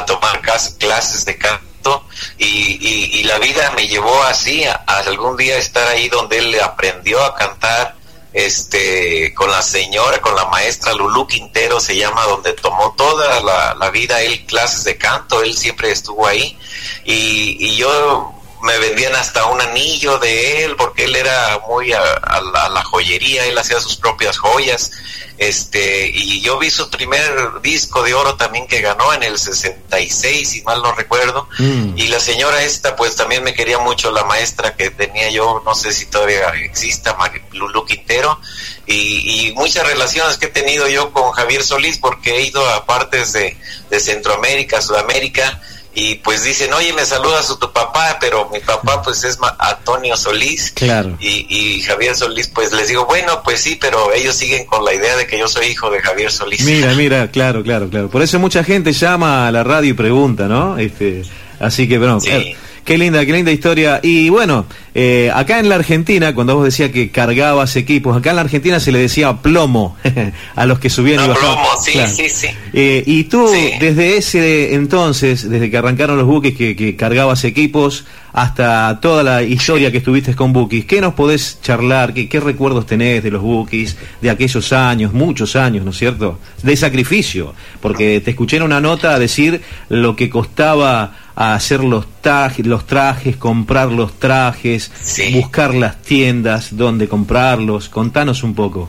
tomar 0.06 0.40
clases 0.78 1.24
de 1.24 1.36
canto 1.36 2.04
y, 2.38 3.18
y, 3.18 3.24
la 3.24 3.38
vida 3.38 3.72
me 3.76 3.86
llevó 3.86 4.22
así 4.24 4.64
a, 4.64 4.74
algún 5.06 5.36
día 5.36 5.56
estar 5.56 5.86
ahí 5.88 6.08
donde 6.08 6.38
él 6.38 6.60
aprendió 6.60 7.22
a 7.24 7.34
cantar 7.34 7.96
este 8.36 9.32
con 9.32 9.50
la 9.50 9.62
señora, 9.62 10.20
con 10.20 10.36
la 10.36 10.44
maestra 10.44 10.92
Lulú 10.92 11.26
Quintero 11.26 11.80
se 11.80 11.96
llama, 11.96 12.22
donde 12.24 12.52
tomó 12.52 12.94
toda 12.94 13.40
la, 13.40 13.74
la 13.74 13.90
vida 13.90 14.20
él 14.20 14.44
clases 14.44 14.84
de 14.84 14.98
canto, 14.98 15.42
él 15.42 15.56
siempre 15.56 15.90
estuvo 15.90 16.26
ahí. 16.26 16.58
Y, 17.06 17.56
y 17.58 17.76
yo 17.76 18.35
me 18.66 18.78
vendían 18.78 19.14
hasta 19.14 19.46
un 19.46 19.60
anillo 19.60 20.18
de 20.18 20.64
él 20.64 20.74
porque 20.76 21.04
él 21.04 21.14
era 21.14 21.60
muy 21.68 21.92
a, 21.92 22.00
la, 22.00 22.82
joyería, 22.84 23.46
él 23.46 23.56
hacía 23.56 23.80
sus 23.80 23.96
propias 23.96 24.36
joyas. 24.36 24.90
Este, 25.38 26.08
y 26.08 26.40
yo 26.40 26.58
vi 26.58 26.70
su 26.70 26.88
primer 26.90 27.60
disco 27.60 28.02
de 28.02 28.14
oro 28.14 28.36
también 28.36 28.66
que 28.66 28.80
ganó 28.80 29.12
en 29.12 29.22
el 29.22 29.38
66, 29.38 30.48
si 30.48 30.62
mal 30.62 30.82
no 30.82 30.92
recuerdo. 30.92 31.48
Mm. 31.58 31.96
Y 31.96 32.08
la 32.08 32.18
señora 32.18 32.62
esta, 32.62 32.96
pues 32.96 33.14
también 33.14 33.44
me 33.44 33.54
quería 33.54 33.78
mucho, 33.78 34.10
la 34.10 34.24
maestra 34.24 34.74
que 34.74 34.90
tenía 34.90 35.30
yo, 35.30 35.62
no 35.64 35.74
sé 35.74 35.92
si 35.92 36.06
todavía 36.06 36.48
exista, 36.64 37.16
Lulu 37.52 37.84
Quintero. 37.84 38.40
Y, 38.86 39.48
y, 39.48 39.52
muchas 39.52 39.86
relaciones 39.86 40.38
que 40.38 40.46
he 40.46 40.50
tenido 40.50 40.88
yo 40.88 41.12
con 41.12 41.32
Javier 41.32 41.62
Solís 41.62 41.98
porque 41.98 42.36
he 42.36 42.42
ido 42.42 42.68
a 42.70 42.84
partes 42.86 43.32
de, 43.32 43.56
de 43.90 44.00
Centroamérica, 44.00 44.80
Sudamérica 44.80 45.60
y 45.98 46.16
pues 46.16 46.44
dicen, 46.44 46.70
oye, 46.74 46.92
me 46.92 47.06
saludas 47.06 47.50
a 47.50 47.58
tu 47.58 47.72
papá, 47.72 48.18
pero 48.20 48.50
mi 48.52 48.60
papá 48.60 49.00
pues 49.02 49.24
es 49.24 49.38
Antonio 49.58 50.14
Solís. 50.14 50.70
Claro. 50.72 51.16
Y, 51.18 51.46
y, 51.48 51.80
Javier 51.80 52.14
Solís, 52.14 52.48
pues 52.48 52.70
les 52.74 52.88
digo, 52.88 53.06
bueno, 53.06 53.40
pues 53.42 53.62
sí, 53.62 53.78
pero 53.80 54.12
ellos 54.12 54.36
siguen 54.36 54.66
con 54.66 54.84
la 54.84 54.92
idea 54.92 55.16
de 55.16 55.26
que 55.26 55.38
yo 55.38 55.48
soy 55.48 55.68
hijo 55.68 55.90
de 55.90 56.02
Javier 56.02 56.30
Solís. 56.30 56.66
Mira, 56.66 56.92
mira, 56.92 57.30
claro, 57.30 57.62
claro, 57.62 57.88
claro. 57.88 58.10
Por 58.10 58.20
eso 58.20 58.38
mucha 58.38 58.62
gente 58.62 58.92
llama 58.92 59.48
a 59.48 59.50
la 59.50 59.64
radio 59.64 59.88
y 59.88 59.94
pregunta, 59.94 60.46
¿no? 60.48 60.76
Este, 60.76 61.22
así 61.60 61.88
que, 61.88 61.96
bueno, 61.96 62.20
sí. 62.20 62.54
Qué 62.84 62.98
linda, 62.98 63.24
qué 63.24 63.32
linda 63.32 63.50
historia. 63.50 63.98
Y 64.02 64.28
bueno, 64.28 64.66
eh, 64.98 65.30
acá 65.34 65.58
en 65.58 65.68
la 65.68 65.74
Argentina, 65.74 66.34
cuando 66.34 66.56
vos 66.56 66.64
decías 66.64 66.90
que 66.90 67.10
cargabas 67.10 67.76
equipos, 67.76 68.16
acá 68.16 68.30
en 68.30 68.36
la 68.36 68.42
Argentina 68.42 68.80
se 68.80 68.92
le 68.92 68.98
decía 68.98 69.42
plomo 69.42 69.94
a 70.56 70.64
los 70.64 70.78
que 70.78 70.88
subían 70.88 71.22
y 71.22 71.28
bajaban. 71.28 71.56
plomo, 71.56 71.82
sí, 71.84 71.98
sí, 72.08 72.30
sí. 72.30 72.46
Eh, 72.72 73.02
y 73.04 73.24
tú, 73.24 73.46
desde 73.78 74.16
ese 74.16 74.74
entonces, 74.74 75.50
desde 75.50 75.70
que 75.70 75.76
arrancaron 75.76 76.16
los 76.16 76.26
buques 76.26 76.56
que, 76.56 76.96
cargabas 76.96 77.44
equipos, 77.44 78.06
hasta 78.32 78.98
toda 79.02 79.22
la 79.22 79.42
historia 79.42 79.92
que 79.92 79.98
estuviste 79.98 80.34
con 80.34 80.54
Bookies, 80.54 80.86
¿qué 80.86 81.02
nos 81.02 81.12
podés 81.12 81.58
charlar? 81.60 82.14
¿Qué, 82.14 82.26
¿Qué, 82.26 82.40
recuerdos 82.40 82.86
tenés 82.86 83.22
de 83.22 83.30
los 83.30 83.42
Bookies, 83.42 83.98
de 84.22 84.30
aquellos 84.30 84.72
años, 84.72 85.12
muchos 85.12 85.56
años, 85.56 85.84
¿no 85.84 85.90
es 85.90 85.98
cierto? 85.98 86.38
De 86.62 86.74
sacrificio, 86.74 87.54
porque 87.82 88.22
te 88.22 88.30
escuché 88.30 88.56
en 88.56 88.62
una 88.62 88.80
nota 88.80 89.18
decir 89.18 89.60
lo 89.90 90.16
que 90.16 90.30
costaba 90.30 91.26
hacer 91.36 91.84
los, 91.84 92.06
trajes, 92.22 92.66
los 92.66 92.86
trajes, 92.86 93.36
comprar 93.36 93.92
los 93.92 94.18
trajes, 94.18 94.85
buscar 95.32 95.74
las 95.74 96.02
tiendas 96.02 96.76
donde 96.76 97.08
comprarlos. 97.08 97.88
Contanos 97.88 98.42
un 98.42 98.54
poco. 98.54 98.88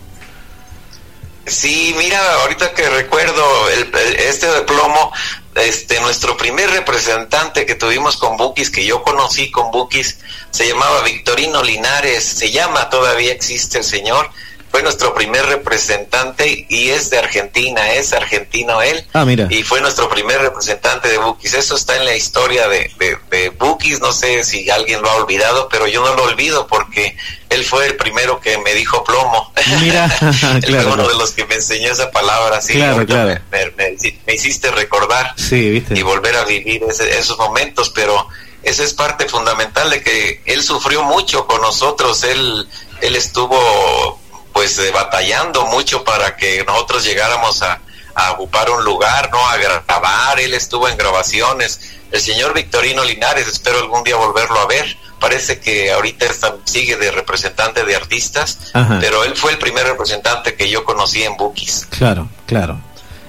Sí, 1.48 1.96
mira, 1.98 2.20
ahorita 2.42 2.74
que 2.74 2.90
recuerdo 2.90 3.70
el, 3.70 3.90
este 4.20 4.48
de 4.48 4.62
plomo, 4.64 5.14
este 5.56 6.00
nuestro 6.02 6.36
primer 6.36 6.70
representante 6.70 7.66
que 7.66 7.76
tuvimos 7.76 8.18
con 8.18 8.36
Bukis, 8.36 8.70
que 8.70 8.86
yo 8.86 9.02
conocí 9.02 9.50
con 9.50 9.72
Bukis, 9.72 10.20
se 10.52 10.68
llamaba 10.68 11.04
Victorino 11.04 11.64
Linares, 11.64 12.24
se 12.24 12.52
llama, 12.52 12.90
todavía 12.90 13.32
existe 13.32 13.78
el 13.78 13.86
señor, 13.86 14.30
fue 14.72 14.84
nuestro 14.84 15.14
primer 15.14 15.46
representante 15.46 16.66
y 16.70 16.90
es 16.90 17.10
de 17.10 17.18
Argentina, 17.18 17.94
es 17.94 18.14
argentino 18.14 18.82
él. 18.82 19.04
Ah, 19.14 19.26
mira. 19.26 19.48
Y 19.50 19.64
fue 19.64 19.82
nuestro 19.82 20.10
primer 20.10 20.40
representante 20.42 21.08
de 21.08 21.18
Bukis. 21.18 21.54
Eso 21.54 21.76
está 21.76 21.96
en 21.96 22.06
la 22.06 22.16
historia 22.16 22.68
de, 22.68 22.92
de, 23.30 23.50
Bukis, 23.50 24.02
no 24.02 24.12
sé 24.12 24.44
si 24.44 24.70
alguien 24.70 25.02
lo 25.02 25.10
ha 25.10 25.16
olvidado, 25.16 25.70
pero 25.70 25.88
yo 25.88 26.04
no 26.04 26.16
lo 26.16 26.24
olvido 26.24 26.68
porque 26.68 27.16
él 27.50 27.64
fue 27.64 27.88
el 27.88 27.96
primero 27.96 28.40
que 28.40 28.58
me 28.60 28.74
dijo 28.74 29.04
plomo. 29.04 29.52
Mira, 29.82 30.08
claro, 30.66 30.94
uno 30.94 31.08
de 31.08 31.16
los 31.16 31.32
que 31.32 31.46
me 31.46 31.56
enseñó 31.56 31.92
esa 31.92 32.12
palabra, 32.12 32.62
sí. 32.62 32.74
Claro, 32.74 33.06
claro. 33.06 33.40
Me, 33.52 34.34
hiciste 34.34 34.70
recordar 34.72 35.34
sí, 35.38 35.70
¿viste? 35.70 35.98
y 35.98 36.04
volver 36.04 36.36
a 36.36 36.44
vivir 36.44 36.84
esos 36.90 37.38
momentos, 37.38 37.90
pero 37.90 38.28
esa 38.64 38.84
es 38.84 38.94
parte 38.94 39.28
fundamental 39.30 39.90
de 39.90 40.04
que 40.04 40.42
él 40.46 40.62
sufrió 40.62 41.04
mucho 41.04 41.48
con 41.48 41.62
nosotros, 41.62 42.24
él, 42.24 42.68
él 43.02 43.16
estuvo 43.16 44.20
pues 44.58 44.80
eh, 44.80 44.90
batallando 44.92 45.68
mucho 45.68 46.04
para 46.04 46.36
que 46.36 46.64
nosotros 46.66 47.06
llegáramos 47.06 47.62
a, 47.62 47.80
ocupar 48.34 48.72
un 48.72 48.84
lugar, 48.84 49.30
¿no? 49.32 49.38
A 49.48 49.56
grabar, 49.56 50.40
él 50.40 50.56
estuvo 50.56 50.90
en 50.90 50.98
grabaciones. 50.98 51.80
El 52.12 52.20
señor 52.20 52.56
Victorino 52.56 53.04
Linares, 53.04 53.48
espero 53.48 53.78
algún 53.78 54.04
día 54.04 54.16
volverlo 54.16 54.60
a 54.60 54.66
ver. 54.66 54.98
Parece 55.20 55.60
que 55.60 55.92
ahorita 55.92 56.26
está, 56.26 56.56
sigue 56.64 56.98
de 56.98 57.12
representante 57.12 57.86
de 57.86 57.96
artistas, 57.96 58.58
pero 59.00 59.24
él 59.24 59.36
fue 59.36 59.52
el 59.52 59.60
primer 59.60 59.86
representante 59.86 60.56
que 60.56 60.68
yo 60.68 60.84
conocí 60.84 61.22
en 61.22 61.38
Bookies. 61.38 61.86
Claro, 61.92 62.28
claro. 62.48 62.80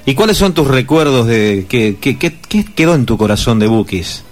¿Y 0.06 0.14
cuáles 0.14 0.38
son 0.38 0.54
tus 0.54 0.66
recuerdos 0.66 1.26
de 1.26 1.66
qué, 1.68 1.98
qué, 2.00 2.16
qué 2.16 2.64
quedó 2.74 2.94
en 2.94 3.04
tu 3.04 3.18
corazón 3.18 3.58
de 3.58 3.66
Bookies? 3.66 4.24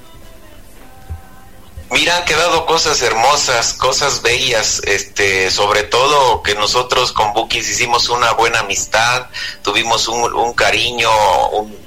Mira, 1.88 2.16
han 2.16 2.24
quedado 2.24 2.66
cosas 2.66 3.00
hermosas, 3.00 3.72
cosas 3.74 4.20
bellas, 4.20 4.82
este, 4.86 5.52
sobre 5.52 5.84
todo 5.84 6.42
que 6.42 6.56
nosotros 6.56 7.12
con 7.12 7.32
Bukis 7.32 7.68
hicimos 7.68 8.08
una 8.08 8.32
buena 8.32 8.60
amistad, 8.60 9.26
tuvimos 9.62 10.08
un, 10.08 10.52
cariño 10.54 11.08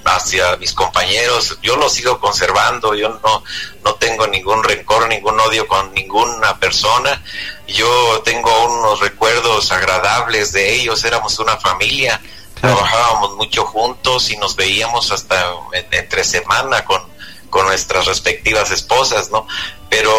hacia 0.06 0.56
mis 0.56 0.74
compañeros, 0.74 1.60
yo 1.62 1.76
lo 1.76 1.90
sigo 1.90 2.18
conservando, 2.20 2.96
yo 2.96 3.10
no, 3.10 3.44
no 3.84 3.96
tengo 3.96 4.26
ningún 4.28 4.64
rencor, 4.64 5.10
ningún 5.10 5.38
odio 5.38 5.68
con 5.68 5.94
ninguna 5.94 6.58
persona, 6.60 7.22
yo 7.68 8.22
tengo 8.24 8.52
unos 8.68 9.02
recuerdos 9.02 9.70
agradables 9.74 10.54
de 10.54 10.76
ellos, 10.76 11.04
éramos 11.04 11.40
una 11.40 11.58
familia, 11.58 12.22
trabajábamos 12.62 13.36
mucho 13.36 13.66
juntos 13.66 14.30
y 14.32 14.38
nos 14.38 14.56
veíamos 14.56 15.12
hasta 15.12 15.52
entre 15.92 16.24
semana 16.24 16.86
con 16.86 17.19
con 17.50 17.66
nuestras 17.66 18.06
respectivas 18.06 18.72
esposas, 18.72 19.30
¿no? 19.32 19.48
Pero 19.90 20.12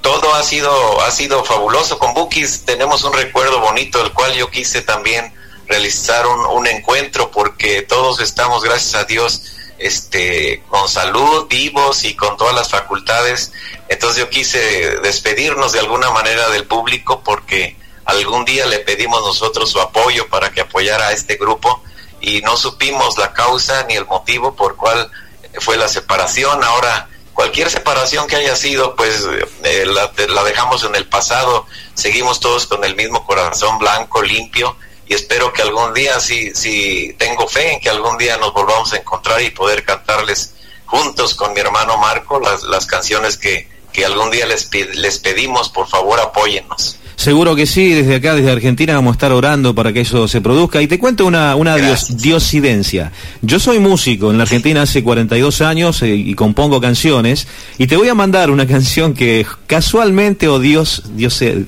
todo 0.00 0.34
ha 0.34 0.42
sido, 0.42 1.00
ha 1.02 1.10
sido 1.10 1.44
fabuloso. 1.44 1.98
Con 1.98 2.14
Bukis 2.14 2.64
tenemos 2.64 3.04
un 3.04 3.12
recuerdo 3.12 3.60
bonito, 3.60 4.00
el 4.00 4.12
cual 4.12 4.34
yo 4.34 4.50
quise 4.50 4.82
también 4.82 5.32
realizar 5.66 6.26
un, 6.26 6.46
un 6.46 6.66
encuentro 6.66 7.30
porque 7.30 7.82
todos 7.82 8.20
estamos, 8.20 8.62
gracias 8.62 8.94
a 8.94 9.04
Dios, 9.04 9.42
este, 9.78 10.62
con 10.68 10.88
salud, 10.88 11.46
vivos 11.48 12.04
y 12.04 12.14
con 12.14 12.36
todas 12.36 12.54
las 12.54 12.68
facultades. 12.68 13.52
Entonces 13.88 14.18
yo 14.18 14.30
quise 14.30 14.98
despedirnos 15.02 15.72
de 15.72 15.80
alguna 15.80 16.10
manera 16.10 16.48
del 16.50 16.66
público 16.66 17.22
porque 17.24 17.76
algún 18.04 18.44
día 18.44 18.66
le 18.66 18.80
pedimos 18.80 19.22
nosotros 19.22 19.70
su 19.70 19.80
apoyo 19.80 20.28
para 20.28 20.50
que 20.50 20.62
apoyara 20.62 21.08
a 21.08 21.12
este 21.12 21.36
grupo 21.36 21.82
y 22.20 22.40
no 22.42 22.56
supimos 22.56 23.16
la 23.18 23.32
causa 23.32 23.84
ni 23.84 23.94
el 23.94 24.06
motivo 24.06 24.54
por 24.54 24.76
cual 24.76 25.10
fue 25.54 25.76
la 25.76 25.88
separación, 25.88 26.62
ahora 26.62 27.08
cualquier 27.32 27.70
separación 27.70 28.26
que 28.26 28.36
haya 28.36 28.56
sido, 28.56 28.96
pues 28.96 29.24
eh, 29.62 29.86
la, 29.86 30.10
la, 30.28 30.42
dejamos 30.44 30.82
en 30.82 30.96
el 30.96 31.06
pasado, 31.06 31.66
seguimos 31.94 32.40
todos 32.40 32.66
con 32.66 32.84
el 32.84 32.96
mismo 32.96 33.24
corazón 33.24 33.78
blanco, 33.78 34.22
limpio, 34.22 34.76
y 35.06 35.14
espero 35.14 35.52
que 35.52 35.62
algún 35.62 35.94
día, 35.94 36.18
si, 36.18 36.54
si 36.54 37.14
tengo 37.16 37.46
fe 37.46 37.74
en 37.74 37.80
que 37.80 37.90
algún 37.90 38.18
día 38.18 38.36
nos 38.38 38.52
volvamos 38.52 38.92
a 38.92 38.96
encontrar 38.96 39.40
y 39.40 39.50
poder 39.50 39.84
cantarles 39.84 40.54
juntos 40.86 41.34
con 41.34 41.52
mi 41.54 41.60
hermano 41.60 41.96
Marco 41.96 42.40
las, 42.40 42.64
las 42.64 42.86
canciones 42.86 43.38
que, 43.38 43.68
que 43.92 44.04
algún 44.04 44.30
día 44.30 44.46
les, 44.46 44.68
les 44.72 45.18
pedimos, 45.18 45.68
por 45.68 45.86
favor 45.86 46.18
apóyennos. 46.20 46.96
Seguro 47.18 47.56
que 47.56 47.66
sí, 47.66 47.88
desde 47.88 48.14
acá, 48.14 48.36
desde 48.36 48.52
Argentina, 48.52 48.94
vamos 48.94 49.10
a 49.10 49.14
estar 49.14 49.32
orando 49.32 49.74
para 49.74 49.92
que 49.92 50.02
eso 50.02 50.28
se 50.28 50.40
produzca. 50.40 50.80
Y 50.80 50.86
te 50.86 51.00
cuento 51.00 51.26
una, 51.26 51.56
una 51.56 51.74
diosidencia. 51.74 53.10
Yo 53.42 53.58
soy 53.58 53.80
músico 53.80 54.30
en 54.30 54.36
la 54.36 54.44
Argentina 54.44 54.82
hace 54.82 55.02
42 55.02 55.60
años 55.62 56.00
eh, 56.02 56.14
y 56.14 56.32
compongo 56.34 56.80
canciones. 56.80 57.48
Y 57.76 57.88
te 57.88 57.96
voy 57.96 58.06
a 58.06 58.14
mandar 58.14 58.52
una 58.52 58.66
canción 58.68 59.14
que 59.14 59.44
casualmente, 59.66 60.46
o 60.46 60.60
Dios, 60.60 61.02
Dios 61.16 61.42
eh, 61.42 61.64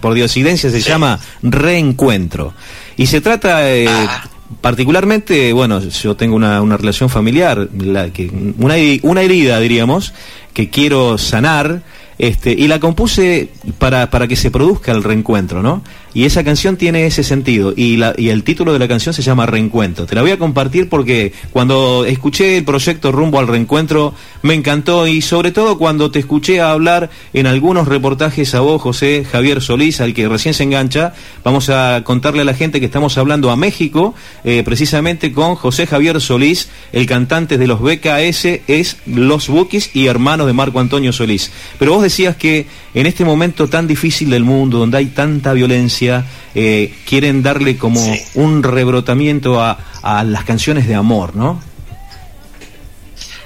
por 0.00 0.14
diosidencia, 0.14 0.70
se 0.70 0.80
llama 0.80 1.20
Reencuentro. 1.42 2.54
Y 2.96 3.04
se 3.04 3.20
trata... 3.20 3.70
Eh, 3.70 3.86
ah. 3.86 4.26
particularmente, 4.62 5.52
bueno, 5.52 5.80
yo 5.80 6.16
tengo 6.16 6.34
una, 6.34 6.62
una 6.62 6.78
relación 6.78 7.10
familiar, 7.10 7.68
la, 7.78 8.08
que, 8.08 8.30
una, 8.58 8.76
una 9.02 9.20
herida, 9.20 9.60
diríamos, 9.60 10.14
que 10.54 10.70
quiero 10.70 11.18
sanar 11.18 11.82
este, 12.18 12.52
y 12.52 12.68
la 12.68 12.80
compuse 12.80 13.48
para, 13.78 14.10
para 14.10 14.28
que 14.28 14.36
se 14.36 14.50
produzca 14.50 14.92
el 14.92 15.02
reencuentro, 15.02 15.62
¿no? 15.62 15.82
Y 16.14 16.24
esa 16.24 16.44
canción 16.44 16.76
tiene 16.76 17.06
ese 17.06 17.24
sentido. 17.24 17.74
Y, 17.76 18.00
el 18.00 18.44
título 18.44 18.72
de 18.72 18.78
la 18.78 18.86
canción 18.86 19.12
se 19.12 19.22
llama 19.22 19.46
Reencuentro. 19.46 20.06
Te 20.06 20.14
la 20.14 20.22
voy 20.22 20.30
a 20.30 20.38
compartir 20.38 20.88
porque 20.88 21.32
cuando 21.50 22.04
escuché 22.06 22.56
el 22.58 22.64
proyecto 22.64 23.10
Rumbo 23.10 23.40
al 23.40 23.48
Reencuentro 23.48 24.14
me 24.42 24.54
encantó 24.54 25.08
y 25.08 25.20
sobre 25.22 25.50
todo 25.50 25.76
cuando 25.76 26.10
te 26.12 26.20
escuché 26.20 26.60
hablar 26.60 27.10
en 27.32 27.48
algunos 27.48 27.88
reportajes 27.88 28.54
a 28.54 28.60
vos, 28.60 28.80
José 28.80 29.26
Javier 29.30 29.60
Solís, 29.60 30.00
al 30.00 30.14
que 30.14 30.28
recién 30.28 30.54
se 30.54 30.62
engancha, 30.62 31.14
vamos 31.42 31.68
a 31.68 32.02
contarle 32.04 32.42
a 32.42 32.44
la 32.44 32.54
gente 32.54 32.78
que 32.78 32.86
estamos 32.86 33.18
hablando 33.18 33.50
a 33.50 33.56
México, 33.56 34.14
eh, 34.44 34.62
precisamente 34.64 35.32
con 35.32 35.56
José 35.56 35.86
Javier 35.86 36.20
Solís, 36.20 36.68
el 36.92 37.06
cantante 37.06 37.58
de 37.58 37.66
los 37.66 37.80
BKS, 37.80 38.60
es 38.68 38.98
Los 39.06 39.48
Bukis 39.48 39.90
y 39.94 40.06
hermano 40.06 40.46
de 40.46 40.52
Marco 40.52 40.78
Antonio 40.78 41.12
Solís. 41.12 41.50
Pero 41.78 41.94
vos 41.94 42.02
decías 42.02 42.36
que 42.36 42.66
en 42.94 43.06
este 43.06 43.24
momento 43.24 43.68
tan 43.68 43.86
difícil 43.88 44.30
del 44.30 44.44
mundo, 44.44 44.78
donde 44.78 44.98
hay 44.98 45.06
tanta 45.06 45.52
violencia, 45.52 46.24
eh, 46.54 46.94
quieren 47.04 47.42
darle 47.42 47.76
como 47.76 48.00
un 48.34 48.62
rebrotamiento 48.62 49.60
a, 49.60 49.78
las 50.24 50.44
canciones 50.44 50.86
de 50.86 50.94
amor, 50.94 51.34
¿no? 51.34 51.62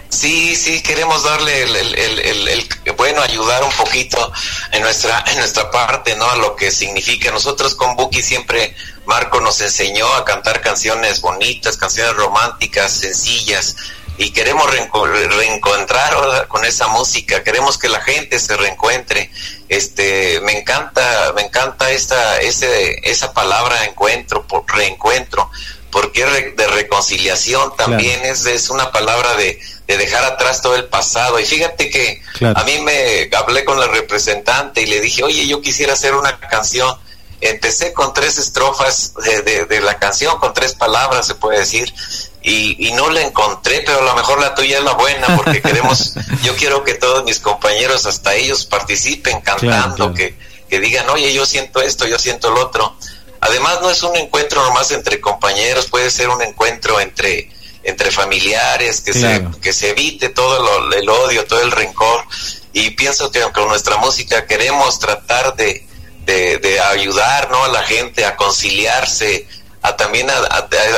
Sí, 0.08 0.56
sí, 0.56 0.82
queremos 0.82 1.22
darle 1.22 1.62
el, 1.62 2.68
bueno, 2.96 3.22
ayudar 3.22 3.62
un 3.62 3.70
poquito 3.72 4.32
en 4.72 4.82
nuestra, 4.82 5.24
en 5.30 5.38
nuestra 5.38 5.70
parte, 5.70 6.16
¿no? 6.16 6.28
A 6.28 6.36
lo 6.36 6.56
que 6.56 6.72
significa. 6.72 7.30
Nosotros 7.30 7.76
con 7.76 7.94
Buki 7.94 8.22
siempre, 8.22 8.74
Marco 9.06 9.40
nos 9.40 9.60
enseñó 9.60 10.12
a 10.14 10.24
cantar 10.24 10.60
canciones 10.60 11.20
bonitas, 11.20 11.76
canciones 11.76 12.14
románticas, 12.16 12.92
sencillas, 12.92 13.76
y 14.18 14.32
queremos 14.32 14.68
reencontrar 14.68 16.48
con 16.48 16.64
esa 16.64 16.88
música, 16.88 17.44
queremos 17.44 17.78
que 17.78 17.88
la 17.88 18.00
gente 18.00 18.38
se 18.40 18.56
reencuentre. 18.56 19.30
Este, 19.68 20.40
me 20.40 20.58
encanta, 20.58 21.32
me 21.36 21.42
encanta 21.42 21.90
esta, 21.92 22.38
ese, 22.40 22.98
esa 23.08 23.32
palabra 23.32 23.84
encuentro, 23.84 24.44
por 24.44 24.64
reencuentro, 24.66 25.50
porque 25.90 26.24
de 26.24 26.66
reconciliación 26.66 27.76
también 27.76 28.24
es, 28.24 28.44
es 28.44 28.70
una 28.70 28.90
palabra 28.90 29.34
de, 29.36 29.60
de 29.86 29.96
dejar 29.96 30.24
atrás 30.24 30.62
todo 30.62 30.74
el 30.74 30.86
pasado. 30.86 31.38
Y 31.38 31.46
fíjate 31.46 31.88
que 31.88 32.20
a 32.42 32.64
mí 32.64 32.78
me 32.80 33.30
hablé 33.36 33.64
con 33.64 33.78
la 33.78 33.86
representante 33.86 34.82
y 34.82 34.86
le 34.86 35.00
dije, 35.00 35.22
oye, 35.22 35.46
yo 35.46 35.62
quisiera 35.62 35.92
hacer 35.92 36.14
una 36.14 36.38
canción. 36.40 36.94
Empecé 37.40 37.92
con 37.92 38.12
tres 38.12 38.36
estrofas 38.36 39.14
de, 39.14 39.64
de, 39.64 39.80
la 39.80 39.96
canción, 40.00 40.38
con 40.40 40.52
tres 40.52 40.74
palabras, 40.74 41.24
se 41.24 41.36
puede 41.36 41.60
decir, 41.60 41.94
y, 42.42 42.88
y, 42.88 42.92
no 42.92 43.10
la 43.10 43.22
encontré, 43.22 43.82
pero 43.84 44.00
a 44.00 44.04
lo 44.04 44.14
mejor 44.14 44.40
la 44.40 44.54
tuya 44.54 44.78
es 44.78 44.84
la 44.84 44.94
buena, 44.94 45.36
porque 45.36 45.60
queremos, 45.60 46.14
yo 46.42 46.56
quiero 46.56 46.84
que 46.84 46.94
todos 46.94 47.24
mis 47.24 47.40
compañeros, 47.40 48.06
hasta 48.06 48.34
ellos, 48.34 48.64
participen 48.64 49.40
cantando, 49.40 50.14
Que, 50.14 50.34
que 50.68 50.80
digan, 50.80 51.08
oye, 51.10 51.32
yo 51.32 51.44
siento 51.46 51.80
esto, 51.80 52.06
yo 52.06 52.18
siento 52.18 52.50
lo 52.50 52.60
otro. 52.60 52.96
Además, 53.40 53.80
no 53.82 53.90
es 53.90 54.02
un 54.02 54.16
encuentro 54.16 54.62
nomás 54.62 54.90
entre 54.90 55.20
compañeros, 55.20 55.86
puede 55.86 56.10
ser 56.10 56.28
un 56.28 56.42
encuentro 56.42 57.00
entre 57.00 57.50
entre 57.84 58.10
familiares, 58.10 59.00
que, 59.00 59.14
se, 59.14 59.46
que 59.62 59.72
se 59.72 59.90
evite 59.90 60.28
todo 60.28 60.92
el 60.92 61.08
odio, 61.08 61.46
todo 61.46 61.60
el 61.62 61.70
rencor. 61.70 62.24
Y 62.72 62.90
pienso 62.90 63.30
que 63.30 63.40
con 63.54 63.68
nuestra 63.68 63.96
música 63.96 64.46
queremos 64.46 64.98
tratar 64.98 65.56
de, 65.56 65.86
de, 66.24 66.80
ayudar 66.80 67.50
¿no? 67.50 67.64
a 67.64 67.68
la 67.68 67.82
gente 67.82 68.24
a 68.24 68.36
conciliarse, 68.36 69.46
a 69.82 69.96
también 69.96 70.28
a, 70.30 70.34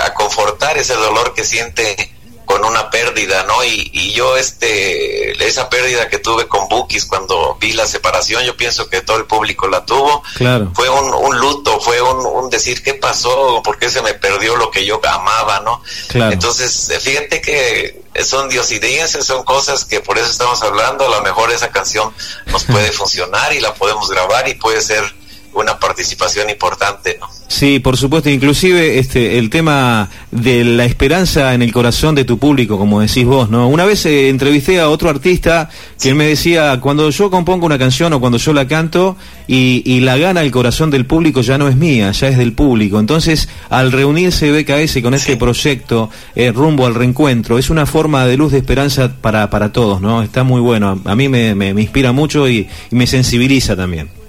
a, 0.05 0.15
confortar 0.15 0.79
ese 0.79 0.95
dolor 0.95 1.35
que 1.35 1.45
siente 1.45 2.13
con 2.51 2.65
una 2.65 2.91
pérdida, 2.91 3.45
¿no? 3.45 3.63
Y, 3.63 3.91
y, 3.93 4.13
yo, 4.13 4.37
este, 4.37 5.33
esa 5.47 5.71
pérdida 5.71 6.09
que 6.09 6.19
tuve 6.19 6.49
con 6.49 6.69
Bukis 6.69 7.07
cuando 7.07 7.57
vi 7.61 7.75
la 7.75 7.87
separación, 7.87 8.43
yo 8.43 8.57
pienso 8.57 8.89
que 8.89 9.03
todo 9.03 9.19
el 9.19 9.27
público 9.27 9.69
la 9.69 9.87
tuvo. 9.87 10.25
Claro. 10.35 10.73
Fue 10.75 10.91
un, 10.91 11.15
un 11.15 11.39
luto, 11.39 11.81
fue 11.81 12.03
un, 12.03 12.27
un, 12.27 12.51
decir, 12.51 12.83
¿qué 12.83 12.95
pasó? 12.95 13.63
¿Por 13.63 13.79
qué 13.79 13.89
se 13.89 14.03
me 14.03 14.15
perdió 14.15 14.57
lo 14.57 14.69
que 14.69 14.85
yo 14.85 15.01
amaba, 15.09 15.61
no? 15.61 15.81
Claro. 16.09 16.33
Entonces, 16.33 16.93
fíjate 17.01 17.41
que 17.41 18.03
son 18.25 18.49
diosidencias, 18.49 19.25
son 19.25 19.45
cosas 19.45 19.85
que 19.85 20.01
por 20.01 20.19
eso 20.19 20.29
estamos 20.29 20.61
hablando. 20.63 21.07
A 21.07 21.11
lo 21.11 21.23
mejor 21.23 21.53
esa 21.53 21.71
canción 21.71 22.13
nos 22.47 22.65
puede 22.65 22.91
funcionar 22.93 23.53
y 23.53 23.61
la 23.61 23.75
podemos 23.75 24.11
grabar 24.11 24.49
y 24.49 24.55
puede 24.55 24.81
ser 24.81 25.20
una 25.55 25.79
participación 25.79 26.51
importante, 26.51 27.17
¿no? 27.21 27.29
Sí, 27.51 27.81
por 27.81 27.97
supuesto, 27.97 28.31
inclusive 28.31 29.01
este 29.01 29.37
el 29.37 29.51
tema 29.51 30.09
de 30.31 30.65
la 30.65 30.85
esperanza 30.85 31.53
en 31.53 31.63
el 31.63 31.73
corazón 31.73 32.15
de 32.15 32.25
tu 32.25 32.39
público, 32.39 32.79
como 32.79 33.01
decís 33.01 33.27
vos, 33.27 33.51
¿no? 33.51 33.69
Una 33.69 33.85
vez 33.85 34.07
eh, 34.07 34.29
entrevisté 34.29 34.79
a 34.79 34.89
otro 34.89 35.11
artista 35.11 35.69
que 36.01 36.15
me 36.15 36.27
decía, 36.27 36.79
cuando 36.81 37.11
yo 37.11 37.29
compongo 37.29 37.67
una 37.67 37.77
canción 37.77 38.13
o 38.13 38.21
cuando 38.21 38.39
yo 38.39 38.53
la 38.53 38.69
canto 38.69 39.17
y, 39.49 39.83
y, 39.85 39.99
la 39.99 40.17
gana 40.17 40.43
el 40.43 40.53
corazón 40.53 40.91
del 40.91 41.07
público 41.07 41.41
ya 41.41 41.59
no 41.59 41.67
es 41.67 41.75
mía, 41.75 42.13
ya 42.13 42.29
es 42.29 42.39
del 42.39 42.53
público. 42.53 43.01
Entonces, 43.01 43.49
al 43.69 43.91
reunirse 43.91 44.53
BKS 44.53 45.03
con 45.03 45.15
este 45.15 45.37
proyecto 45.37 46.09
eh, 46.37 46.53
rumbo 46.53 46.87
al 46.87 46.95
reencuentro, 46.95 47.59
es 47.59 47.69
una 47.69 47.85
forma 47.85 48.27
de 48.27 48.37
luz 48.37 48.53
de 48.53 48.59
esperanza 48.59 49.13
para, 49.21 49.51
para 49.51 49.73
todos, 49.73 50.01
¿no? 50.01 50.23
Está 50.23 50.45
muy 50.45 50.61
bueno, 50.61 51.01
a 51.05 51.17
mí 51.17 51.29
me, 51.29 51.57
me, 51.57 51.75
me 51.75 51.83
inspira 51.83 52.13
mucho 52.13 52.49
y, 52.49 52.69
y 52.93 52.95
me 52.95 53.09
sensibiliza 53.09 53.75
también. 53.75 54.20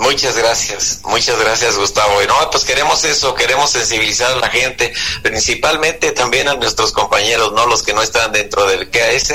Muchas 0.00 0.34
gracias, 0.34 1.00
muchas 1.04 1.38
gracias 1.38 1.76
Gustavo. 1.76 2.22
Y 2.22 2.26
no, 2.26 2.34
pues 2.50 2.64
queremos 2.64 3.04
eso, 3.04 3.34
queremos 3.34 3.68
sensibilizar 3.68 4.32
a 4.32 4.36
la 4.36 4.48
gente, 4.48 4.94
principalmente 5.22 6.12
también 6.12 6.48
a 6.48 6.54
nuestros 6.54 6.90
compañeros, 6.92 7.52
no 7.52 7.66
los 7.66 7.82
que 7.82 7.92
no 7.92 8.00
están 8.00 8.32
dentro 8.32 8.66
del 8.66 8.88
KS, 8.88 9.34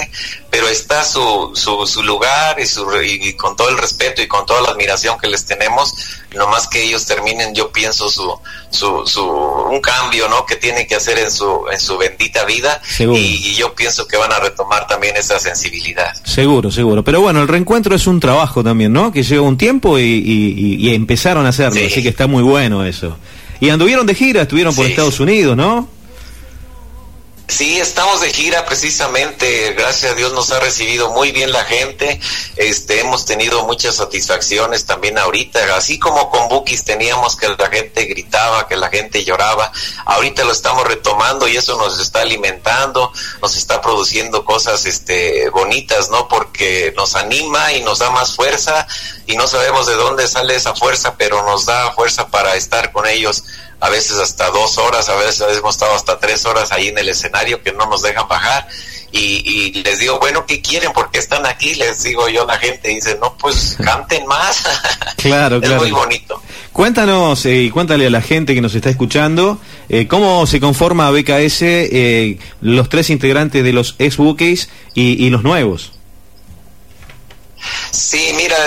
pero 0.50 0.68
está 0.68 1.04
su, 1.04 1.52
su, 1.54 1.86
su 1.86 2.02
lugar 2.02 2.60
y, 2.60 2.66
su, 2.66 2.84
y 3.04 3.34
con 3.34 3.56
todo 3.56 3.70
el 3.70 3.78
respeto 3.78 4.22
y 4.22 4.28
con 4.28 4.46
toda 4.46 4.62
la 4.62 4.70
admiración 4.70 5.20
que 5.20 5.28
les 5.28 5.46
tenemos, 5.46 5.94
nomás 6.34 6.68
que 6.68 6.84
ellos 6.84 7.06
terminen, 7.06 7.54
yo 7.54 7.72
pienso, 7.72 8.10
su, 8.10 8.40
su, 8.70 9.06
su, 9.06 9.22
un 9.22 9.82
cambio, 9.82 10.28
¿no? 10.30 10.46
Que 10.46 10.56
tienen 10.56 10.88
que 10.88 10.96
hacer 10.96 11.18
en 11.20 11.32
su, 11.32 11.66
en 11.72 11.80
su 11.80 11.98
bendita 11.98 12.46
vida 12.46 12.82
y, 13.00 13.04
y, 13.04 13.56
yo 13.56 13.74
pienso 13.74 14.08
que 14.08 14.18
van 14.18 14.32
a 14.32 14.40
retomar 14.40 14.88
también 14.88 15.16
esa 15.18 15.40
sensibilidad. 15.40 16.14
Seguro, 16.24 16.72
seguro. 16.72 17.04
Pero 17.04 17.22
bueno, 17.22 17.42
el 17.42 17.48
reencuentro 17.48 17.96
es 17.96 18.08
un 18.08 18.20
trabajo 18.20 18.64
también, 18.64 18.94
¿no? 18.94 19.12
Que 19.12 19.24
lleva 19.24 19.44
un 19.44 19.58
tiempo 19.58 20.00
y, 20.00 20.04
y, 20.04 20.55
y 20.56 20.94
empezaron 20.94 21.46
a 21.46 21.50
hacerlo, 21.50 21.80
sí. 21.80 21.86
así 21.86 22.04
que 22.04 22.10
está 22.10 22.28
muy 22.28 22.44
bueno 22.44 22.86
eso. 22.86 23.18
Y 23.60 23.70
anduvieron 23.70 24.06
de 24.06 24.16
gira, 24.16 24.44
estuvieron 24.44 24.76
por 24.76 24.86
sí. 24.86 24.92
Estados 24.92 25.20
Unidos, 25.20 25.56
¿no? 25.56 25.90
Sí, 27.48 27.80
estamos 27.80 28.22
de 28.22 28.34
gira 28.34 28.66
precisamente, 28.66 29.74
gracias 29.74 30.12
a 30.12 30.16
Dios 30.16 30.34
nos 30.34 30.52
ha 30.52 30.60
recibido 30.60 31.12
muy 31.12 31.32
bien 31.32 31.52
la 31.52 31.64
gente, 31.64 32.20
este, 32.56 33.02
hemos 33.02 33.26
tenido 33.26 33.64
muchas 33.66 33.96
satisfacciones 33.98 34.86
también 34.86 35.20
ahorita, 35.20 35.76
así 35.76 36.00
como 36.00 36.32
con 36.32 36.50
Bukis 36.50 36.84
teníamos 36.84 37.36
que 37.36 37.48
la 37.50 37.70
gente 37.70 38.06
gritaba, 38.06 38.68
que 38.68 38.76
la 38.76 38.90
gente 38.90 39.24
lloraba, 39.24 39.72
ahorita 40.06 40.44
lo 40.44 40.52
estamos 40.52 40.88
retomando 40.88 41.48
y 41.48 41.56
eso 41.56 41.78
nos 41.78 42.00
está 42.00 42.22
alimentando, 42.22 43.12
nos 43.44 43.56
está 43.56 43.80
produciendo 43.80 44.44
cosas 44.44 44.88
este, 44.88 45.48
bonitas, 45.52 46.10
¿no? 46.10 46.28
Porque 46.28 46.94
nos 46.98 47.16
anima 47.16 47.74
y 47.74 47.84
nos 47.84 48.00
da 48.00 48.10
más 48.10 48.36
fuerza 48.36 48.88
y 49.28 49.38
no 49.38 49.48
sabemos 49.48 49.86
de 49.86 49.94
dónde 49.94 50.28
sale 50.28 50.56
esa 50.56 50.74
fuerza, 50.74 51.16
pero 51.16 51.44
nos 51.44 51.68
da 51.68 51.92
fuerza 51.94 52.28
para 52.28 52.56
estar 52.56 52.92
con 52.92 53.06
ellos 53.06 53.44
a 53.80 53.90
veces 53.90 54.18
hasta 54.18 54.50
dos 54.50 54.78
horas, 54.78 55.10
a 55.10 55.16
veces 55.16 55.44
hemos 55.58 55.76
estado 55.76 55.94
hasta 55.94 56.20
tres 56.20 56.46
horas 56.46 56.72
ahí 56.72 56.88
en 56.88 56.98
el 56.98 57.10
escenario 57.10 57.62
que 57.62 57.72
no 57.72 57.86
nos 57.88 58.02
dejan 58.02 58.28
bajar. 58.28 58.68
Y, 59.12 59.72
y 59.74 59.84
les 59.84 60.00
digo, 60.00 60.20
bueno, 60.20 60.46
¿qué 60.46 60.62
quieren? 60.62 60.92
¿Por 60.92 61.10
qué 61.10 61.20
están 61.20 61.46
aquí? 61.46 61.76
Les 61.76 62.04
digo 62.04 62.28
yo 62.28 62.44
a 62.44 62.46
la 62.46 62.58
gente, 62.58 62.90
dice, 62.90 63.18
no, 63.22 63.38
pues 63.38 63.78
canten 63.84 64.26
más. 64.28 64.64
Claro, 65.16 65.56
es 65.62 65.62
claro. 65.62 65.82
muy 65.82 65.92
bonito. 65.92 66.42
Cuéntanos 66.74 67.46
eh, 67.46 67.62
y 67.62 67.70
cuéntale 67.70 68.08
a 68.08 68.10
la 68.10 68.22
gente 68.22 68.54
que 68.54 68.60
nos 68.60 68.76
está 68.76 68.90
escuchando 68.90 69.60
eh, 69.88 70.08
cómo 70.08 70.46
se 70.46 70.60
conforma 70.60 71.10
BKS, 71.10 71.62
eh, 71.62 72.38
los 72.60 72.90
tres 72.90 73.10
integrantes 73.10 73.64
de 73.64 73.72
los 73.72 73.96
ex 74.00 74.18
y, 74.94 75.26
y 75.26 75.30
los 75.30 75.44
nuevos. 75.44 75.94
Sí, 77.92 78.34
mira, 78.36 78.58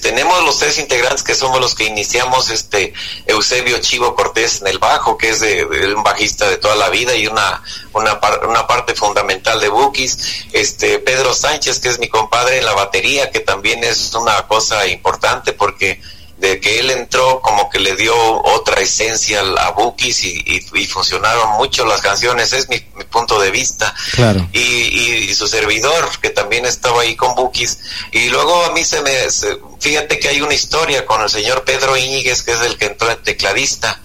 tenemos 0.00 0.44
los 0.44 0.58
tres 0.58 0.78
integrantes 0.78 1.22
que 1.22 1.34
somos 1.34 1.60
los 1.60 1.74
que 1.74 1.84
iniciamos, 1.84 2.50
este 2.50 2.92
Eusebio 3.26 3.78
Chivo 3.78 4.14
Cortés 4.14 4.60
en 4.60 4.68
el 4.68 4.78
bajo, 4.78 5.16
que 5.16 5.30
es 5.30 5.40
de, 5.40 5.64
un 5.94 6.02
bajista 6.02 6.48
de 6.48 6.56
toda 6.56 6.76
la 6.76 6.88
vida 6.88 7.14
y 7.14 7.26
una 7.26 7.62
una, 7.92 8.20
par, 8.20 8.46
una 8.46 8.66
parte 8.66 8.94
fundamental 8.94 9.60
de 9.60 9.68
Bookies, 9.68 10.46
este 10.52 10.98
Pedro 10.98 11.34
Sánchez, 11.34 11.80
que 11.80 11.88
es 11.88 11.98
mi 11.98 12.08
compadre 12.08 12.58
en 12.58 12.64
la 12.64 12.74
batería, 12.74 13.30
que 13.30 13.40
también 13.40 13.82
es 13.84 14.14
una 14.14 14.46
cosa 14.46 14.86
importante 14.86 15.52
porque 15.52 16.00
de 16.40 16.58
que 16.58 16.80
él 16.80 16.90
entró 16.90 17.40
como 17.42 17.68
que 17.68 17.78
le 17.78 17.94
dio 17.96 18.14
otra 18.14 18.80
esencia 18.80 19.40
a 19.40 19.70
Bookies 19.72 20.24
y, 20.24 20.42
y, 20.46 20.86
funcionaron 20.86 21.50
mucho 21.58 21.84
las 21.84 22.00
canciones, 22.00 22.54
es 22.54 22.68
mi 22.70 22.80
punto 23.10 23.40
de 23.40 23.50
vista. 23.50 23.94
Claro. 24.12 24.48
Y, 24.52 24.60
y, 24.60 25.34
su 25.34 25.46
servidor, 25.48 26.08
que 26.20 26.30
también 26.30 26.64
estaba 26.64 27.02
ahí 27.02 27.16
con 27.16 27.34
Bookies. 27.34 27.78
Y 28.12 28.28
luego 28.28 28.64
a 28.64 28.72
mí 28.72 28.84
se 28.84 29.02
me, 29.02 29.30
se, 29.30 29.58
fíjate 29.78 30.18
que 30.18 30.28
hay 30.28 30.40
una 30.40 30.54
historia 30.54 31.04
con 31.04 31.20
el 31.22 31.28
señor 31.28 31.64
Pedro 31.64 31.96
Íñiguez, 31.96 32.42
que 32.42 32.52
es 32.52 32.60
el 32.62 32.78
que 32.78 32.86
entró 32.86 33.10
en 33.10 33.22
tecladista. 33.22 34.00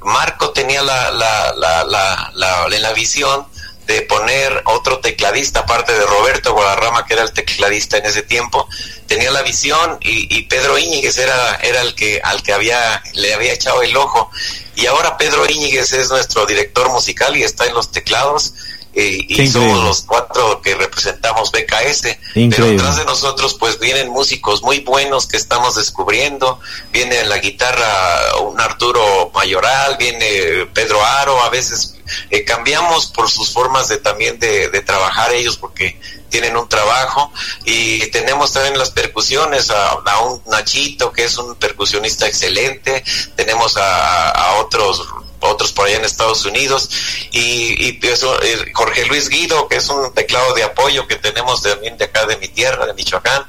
Marco 0.00 0.50
tenía 0.50 0.82
la, 0.82 1.10
la, 1.10 1.54
la, 1.54 1.84
la, 1.84 2.30
la, 2.34 2.68
la, 2.68 2.78
la 2.78 2.92
visión 2.92 3.46
de 3.86 4.02
poner 4.02 4.62
otro 4.64 5.00
tecladista, 5.00 5.60
aparte 5.60 5.92
de 5.92 6.06
Roberto 6.06 6.54
Guadarrama, 6.54 7.04
que 7.04 7.14
era 7.14 7.22
el 7.22 7.32
tecladista 7.32 7.98
en 7.98 8.06
ese 8.06 8.22
tiempo, 8.22 8.68
tenía 9.06 9.30
la 9.30 9.42
visión 9.42 9.98
y, 10.00 10.34
y 10.34 10.42
Pedro 10.42 10.78
Íñiguez 10.78 11.18
era, 11.18 11.56
era 11.56 11.82
el 11.82 11.94
que 11.94 12.20
al 12.22 12.42
que 12.42 12.52
había, 12.52 13.02
le 13.12 13.34
había 13.34 13.52
echado 13.52 13.82
el 13.82 13.96
ojo. 13.96 14.30
Y 14.76 14.86
ahora 14.86 15.16
Pedro 15.16 15.48
Íñiguez 15.48 15.92
es 15.92 16.10
nuestro 16.10 16.46
director 16.46 16.90
musical 16.90 17.36
y 17.36 17.42
está 17.42 17.66
en 17.66 17.74
los 17.74 17.90
teclados. 17.90 18.54
Eh, 18.94 19.18
y 19.28 19.46
somos 19.48 19.82
los 19.82 20.02
cuatro 20.02 20.60
que 20.62 20.74
representamos 20.74 21.50
BKS, 21.50 22.16
Increíble. 22.34 22.50
pero 22.50 22.66
detrás 22.68 22.96
de 22.96 23.04
nosotros 23.04 23.54
pues 23.54 23.78
vienen 23.80 24.08
músicos 24.08 24.62
muy 24.62 24.80
buenos 24.80 25.26
que 25.26 25.36
estamos 25.36 25.74
descubriendo, 25.74 26.60
viene 26.92 27.20
en 27.20 27.28
la 27.28 27.38
guitarra 27.38 28.38
un 28.42 28.60
Arturo 28.60 29.32
Mayoral, 29.34 29.96
viene 29.96 30.66
Pedro 30.72 31.04
Aro, 31.04 31.42
a 31.42 31.50
veces 31.50 31.94
eh, 32.30 32.44
cambiamos 32.44 33.06
por 33.06 33.30
sus 33.30 33.52
formas 33.52 33.88
de 33.88 33.98
también 33.98 34.38
de, 34.38 34.68
de, 34.68 34.80
trabajar 34.82 35.32
ellos 35.32 35.56
porque 35.56 35.98
tienen 36.28 36.56
un 36.56 36.68
trabajo. 36.68 37.32
Y 37.64 38.10
tenemos 38.10 38.52
también 38.52 38.78
las 38.78 38.90
percusiones 38.90 39.70
a, 39.70 39.90
a, 39.90 40.20
un 40.20 40.42
Nachito 40.46 41.12
que 41.12 41.24
es 41.24 41.38
un 41.38 41.54
percusionista 41.56 42.26
excelente, 42.26 43.02
tenemos 43.36 43.76
a, 43.76 44.30
a 44.30 44.56
otros 44.60 45.02
otros 45.44 45.72
por 45.72 45.86
allá 45.86 45.96
en 45.96 46.04
Estados 46.04 46.44
Unidos. 46.44 46.88
Y, 47.30 47.88
y 47.88 47.98
eso, 48.02 48.40
eh, 48.42 48.72
Jorge 48.72 49.06
Luis 49.06 49.28
Guido 49.28 49.68
que 49.68 49.76
es 49.76 49.88
un 49.88 50.12
teclado 50.12 50.54
de 50.54 50.62
apoyo 50.62 51.06
que 51.06 51.16
tenemos 51.16 51.62
también 51.62 51.96
de 51.96 52.04
acá 52.04 52.26
de 52.26 52.36
mi 52.36 52.48
tierra 52.48 52.86
de 52.86 52.94
Michoacán. 52.94 53.44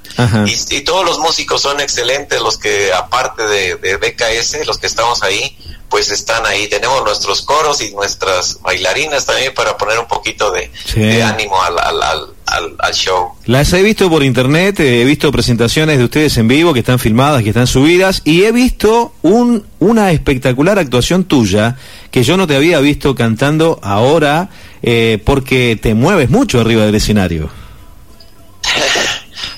Y, 0.45 0.75
y, 0.75 0.81
todos 0.81 1.05
los 1.05 1.19
músicos 1.19 1.61
son 1.61 1.79
excelentes 1.81 2.39
los 2.41 2.57
que 2.57 2.93
aparte 2.93 3.43
de, 3.43 3.75
de 3.75 3.97
BKS 3.97 4.65
los 4.65 4.77
que 4.77 4.87
estamos 4.87 5.23
ahí 5.23 5.57
pues 5.89 6.11
están 6.11 6.45
ahí. 6.45 6.67
Tenemos 6.67 7.03
nuestros 7.03 7.41
coros 7.41 7.81
y 7.81 7.91
nuestras 7.91 8.59
bailarinas 8.61 9.25
también 9.25 9.53
para 9.53 9.77
poner 9.77 9.99
un 9.99 10.07
poquito 10.07 10.51
de, 10.51 10.71
sí. 10.85 10.99
de 10.99 11.23
ánimo 11.23 11.61
al, 11.61 11.77
al, 11.79 12.03
al, 12.45 12.75
al, 12.79 12.93
show. 12.93 13.29
Las 13.45 13.71
he 13.73 13.81
visto 13.81 14.09
por 14.09 14.23
internet, 14.23 14.79
he 14.79 15.03
visto 15.05 15.31
presentaciones 15.31 15.97
de 15.97 16.03
ustedes 16.03 16.37
en 16.37 16.47
vivo 16.47 16.73
que 16.73 16.79
están 16.79 16.99
filmadas, 16.99 17.43
que 17.43 17.49
están 17.49 17.67
subidas, 17.67 18.21
y 18.25 18.43
he 18.43 18.51
visto 18.51 19.13
un, 19.21 19.65
una 19.79 20.11
espectacular 20.11 20.79
actuación 20.79 21.23
tuya 21.25 21.77
que 22.11 22.23
yo 22.23 22.37
no 22.37 22.47
te 22.47 22.55
había 22.55 22.79
visto 22.79 23.15
cantando 23.15 23.79
ahora, 23.83 24.49
eh, 24.81 25.19
porque 25.23 25.77
te 25.81 25.93
mueves 25.93 26.29
mucho 26.29 26.59
arriba 26.59 26.85
del 26.85 26.95
escenario. 26.95 27.49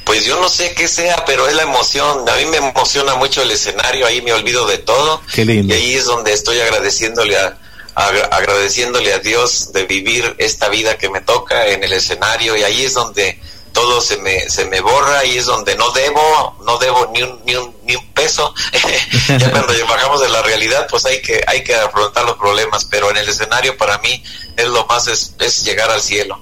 Pues 0.07 0.25
yo 0.25 0.39
no 0.39 0.47
sé 0.47 0.73
qué 0.73 0.87
sea, 0.87 1.25
pero 1.25 1.49
es 1.49 1.53
la 1.53 1.63
emoción. 1.63 2.27
A 2.29 2.35
mí 2.37 2.45
me 2.45 2.57
emociona 2.57 3.15
mucho 3.15 3.41
el 3.41 3.51
escenario, 3.51 4.07
ahí 4.07 4.21
me 4.21 4.31
olvido 4.31 4.65
de 4.65 4.77
todo. 4.77 5.21
Qué 5.33 5.43
lindo. 5.43 5.73
Y 5.73 5.77
ahí 5.77 5.93
es 5.95 6.05
donde 6.05 6.31
estoy 6.31 6.61
agradeciéndole 6.61 7.37
a, 7.37 7.57
agradeciéndole 7.93 9.11
a 9.11 9.19
Dios 9.19 9.73
de 9.73 9.83
vivir 9.83 10.33
esta 10.37 10.69
vida 10.69 10.97
que 10.97 11.09
me 11.09 11.19
toca 11.19 11.67
en 11.67 11.83
el 11.83 11.91
escenario 11.91 12.55
y 12.55 12.63
ahí 12.63 12.85
es 12.85 12.93
donde 12.93 13.37
todo 13.73 13.99
se 13.99 14.17
me, 14.17 14.49
se 14.49 14.65
me 14.65 14.79
borra 14.79 15.25
y 15.25 15.37
es 15.37 15.45
donde 15.45 15.75
no 15.75 15.91
debo, 15.91 16.57
no 16.65 16.77
debo 16.77 17.11
ni 17.13 17.23
un, 17.23 17.41
ni 17.45 17.55
un, 17.55 17.75
ni 17.83 17.95
un 17.95 18.07
peso. 18.13 18.53
ya 19.27 19.51
cuando 19.51 19.73
bajamos 19.89 20.21
de 20.21 20.29
la 20.29 20.41
realidad, 20.41 20.87
pues 20.89 21.05
hay 21.05 21.21
que, 21.21 21.43
hay 21.45 21.63
que 21.65 21.75
afrontar 21.75 22.23
los 22.23 22.37
problemas, 22.37 22.85
pero 22.85 23.11
en 23.11 23.17
el 23.17 23.27
escenario 23.27 23.75
para 23.75 23.97
mí 23.97 24.23
es 24.55 24.67
lo 24.67 24.85
más, 24.85 25.07
es, 25.07 25.33
es 25.39 25.65
llegar 25.65 25.91
al 25.91 26.01
cielo. 26.01 26.39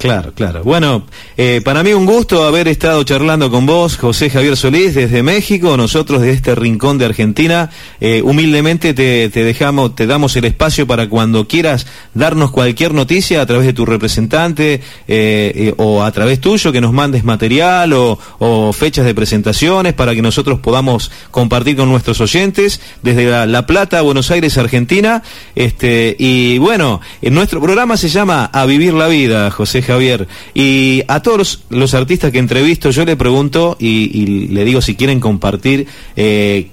Claro, 0.00 0.32
claro. 0.32 0.62
Bueno, 0.64 1.06
eh, 1.42 1.62
para 1.64 1.82
mí 1.82 1.94
un 1.94 2.04
gusto 2.04 2.44
haber 2.44 2.68
estado 2.68 3.02
charlando 3.02 3.50
con 3.50 3.64
vos, 3.64 3.96
José 3.96 4.28
Javier 4.28 4.58
Solís, 4.58 4.94
desde 4.94 5.22
México, 5.22 5.74
nosotros 5.78 6.20
de 6.20 6.32
este 6.32 6.54
rincón 6.54 6.98
de 6.98 7.06
Argentina. 7.06 7.70
Eh, 7.98 8.20
humildemente 8.22 8.92
te, 8.92 9.30
dejamos, 9.30 9.94
te 9.94 10.06
damos 10.06 10.36
el 10.36 10.44
espacio 10.44 10.86
para 10.86 11.08
cuando 11.08 11.48
quieras 11.48 11.86
darnos 12.12 12.50
cualquier 12.50 12.92
noticia 12.92 13.40
a 13.40 13.46
través 13.46 13.64
de 13.64 13.72
tu 13.72 13.86
representante 13.86 14.82
eh, 15.08 15.72
o 15.78 16.02
a 16.02 16.12
través 16.12 16.42
tuyo, 16.42 16.72
que 16.72 16.82
nos 16.82 16.92
mandes 16.92 17.24
material 17.24 17.94
o, 17.94 18.18
fechas 18.74 19.06
de 19.06 19.14
presentaciones 19.14 19.94
para 19.94 20.14
que 20.14 20.20
nosotros 20.20 20.60
podamos 20.60 21.10
compartir 21.30 21.74
con 21.74 21.88
nuestros 21.88 22.20
oyentes 22.20 22.82
desde 23.02 23.24
La, 23.30 23.46
la 23.46 23.64
Plata, 23.64 24.02
Buenos 24.02 24.30
Aires, 24.30 24.58
Argentina. 24.58 25.22
Este, 25.54 26.16
y 26.18 26.58
bueno, 26.58 27.00
nuestro 27.22 27.62
programa 27.62 27.96
se 27.96 28.10
llama 28.10 28.44
A 28.52 28.66
Vivir 28.66 28.92
la 28.92 29.08
Vida, 29.08 29.50
José 29.50 29.80
Javier. 29.80 30.28
Y 30.52 31.02
a 31.08 31.20
todos 31.20 31.29
los, 31.38 31.94
artistas 31.94 32.30
que 32.32 32.38
entrevisto, 32.38 32.90
yo 32.90 33.04
le 33.04 33.16
pregunto 33.16 33.76
y, 33.78 34.48
le 34.48 34.64
digo 34.64 34.80
si 34.80 34.96
quieren 34.96 35.20
compartir 35.20 35.86
eh, 36.16 36.70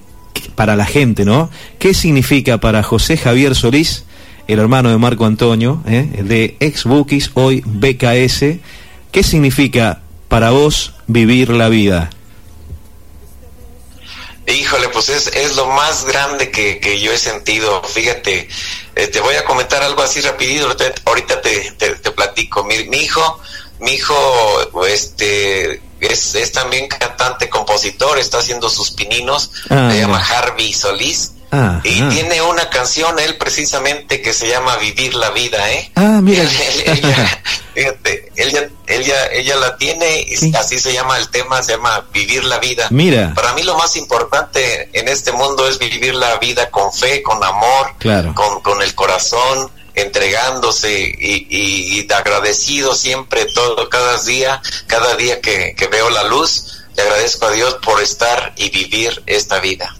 para 0.55 0.75
la 0.75 0.85
gente, 0.85 1.25
¿no? 1.25 1.49
¿Qué 1.79 1.93
significa 1.93 2.57
para 2.59 2.83
José 2.83 3.17
Javier 3.17 3.55
Solís, 3.55 4.05
el 4.47 4.59
hermano 4.59 4.89
de 4.89 4.97
Marco 4.97 5.25
Antonio, 5.25 5.83
eh, 5.87 6.23
de 6.23 6.57
ex 6.59 6.85
Bookies, 6.85 7.31
hoy 7.33 7.63
BKS? 7.65 8.59
¿Qué 9.11 9.23
significa 9.23 10.01
para 10.27 10.51
vos 10.51 10.93
vivir 11.07 11.49
la 11.49 11.69
vida? 11.69 12.09
Híjole, 14.47 14.87
pues 14.89 15.09
es, 15.09 15.27
es 15.27 15.57
lo 15.57 15.67
más 15.67 16.05
grande 16.05 16.49
que, 16.49 16.99
yo 17.01 17.11
he 17.11 17.17
sentido. 17.17 17.83
Fíjate, 17.83 18.47
eh, 18.95 19.07
te 19.07 19.19
voy 19.19 19.35
a 19.35 19.43
comentar 19.43 19.83
algo 19.83 20.01
así 20.01 20.21
rapidito, 20.21 20.73
ahorita 21.03 21.41
te, 21.41 21.71
te, 21.77 22.11
platico. 22.11 22.63
Mi, 22.63 22.75
hijo, 22.97 23.41
mi 23.79 23.93
hijo, 23.93 24.15
este, 24.87 25.81
es, 25.99 26.35
es 26.35 26.51
también 26.51 26.87
cantante, 26.87 27.49
compositor, 27.49 28.17
está 28.19 28.39
haciendo 28.39 28.69
sus 28.69 28.91
pininos, 28.91 29.51
ah, 29.69 29.89
se 29.91 29.99
llama 29.99 30.19
Harvey 30.19 30.73
Solís. 30.73 31.31
Ah, 31.49 31.79
y 31.85 32.01
ah. 32.01 32.09
tiene 32.11 32.41
una 32.41 32.69
canción 32.69 33.17
él 33.19 33.37
precisamente 33.37 34.21
que 34.21 34.33
se 34.33 34.49
llama 34.49 34.75
Vivir 34.77 35.15
la 35.15 35.29
vida, 35.29 35.71
¿eh? 35.71 35.89
Ah, 35.95 36.19
mira. 36.21 36.43
ella, 36.85 37.41
fíjate, 37.73 38.31
ella, 38.35 38.69
ella, 38.85 39.27
ella 39.31 39.55
la 39.55 39.77
tiene, 39.77 40.27
y 40.27 40.55
así 40.55 40.77
se 40.77 40.91
llama 40.91 41.17
el 41.17 41.29
tema, 41.29 41.63
se 41.63 41.73
llama 41.73 42.05
Vivir 42.11 42.43
la 42.43 42.59
vida. 42.59 42.87
Mira. 42.89 43.33
Para 43.33 43.53
mí 43.53 43.63
lo 43.63 43.77
más 43.77 43.95
importante 43.95 44.89
en 44.91 45.07
este 45.07 45.31
mundo 45.31 45.67
es 45.69 45.79
vivir 45.79 46.15
la 46.15 46.37
vida 46.37 46.69
con 46.69 46.91
fe, 46.91 47.23
con 47.23 47.41
amor, 47.41 47.93
claro. 47.97 48.35
con, 48.35 48.59
con 48.61 48.81
el 48.81 48.93
corazón, 48.93 49.71
entregándose 49.97 51.15
y, 51.19 51.47
y, 51.49 52.07
agradecido 52.13 52.95
siempre 52.95 53.45
todo, 53.53 53.89
cada 53.89 54.21
día, 54.23 54.61
cada 54.85 55.15
día 55.15 55.41
que, 55.41 55.73
que 55.75 55.87
veo 55.87 56.09
la 56.11 56.23
luz, 56.25 56.85
le 56.95 57.03
agradezco 57.03 57.47
a 57.47 57.51
Dios 57.51 57.77
por 57.83 58.01
estar 58.01 58.53
y 58.57 58.69
vivir 58.69 59.21
esta 59.25 59.59
vida. 59.59 59.95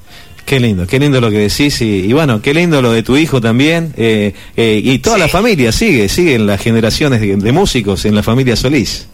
Qué 0.46 0.60
lindo, 0.60 0.88
qué 0.88 1.00
lindo 1.00 1.20
lo 1.20 1.30
que 1.30 1.40
decís 1.40 1.82
y, 1.82 2.14
bueno, 2.14 2.42
qué 2.42 2.54
lindo 2.54 2.82
lo 2.82 2.92
de 2.94 3.04
tu 3.04 3.18
hijo 3.18 3.42
también 3.42 3.94
eh, 3.98 4.34
eh, 4.56 4.80
y 4.82 5.00
toda 5.00 5.18
la 5.18 5.28
familia 5.28 5.72
sigue, 5.72 6.08
siguen 6.08 6.48
las 6.48 6.62
generaciones 6.62 7.20
de 7.20 7.52
músicos 7.52 8.06
en 8.06 8.16
la 8.16 8.24
familia 8.24 8.56
Solís. 8.56 9.08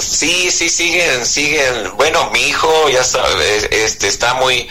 Sí, 0.00 0.50
sí, 0.50 0.68
siguen, 0.68 1.26
siguen. 1.26 1.96
Bueno, 1.96 2.30
mi 2.30 2.40
hijo 2.40 2.88
ya 2.88 3.04
sabe, 3.04 3.84
este 3.84 4.08
está 4.08 4.34
muy, 4.34 4.68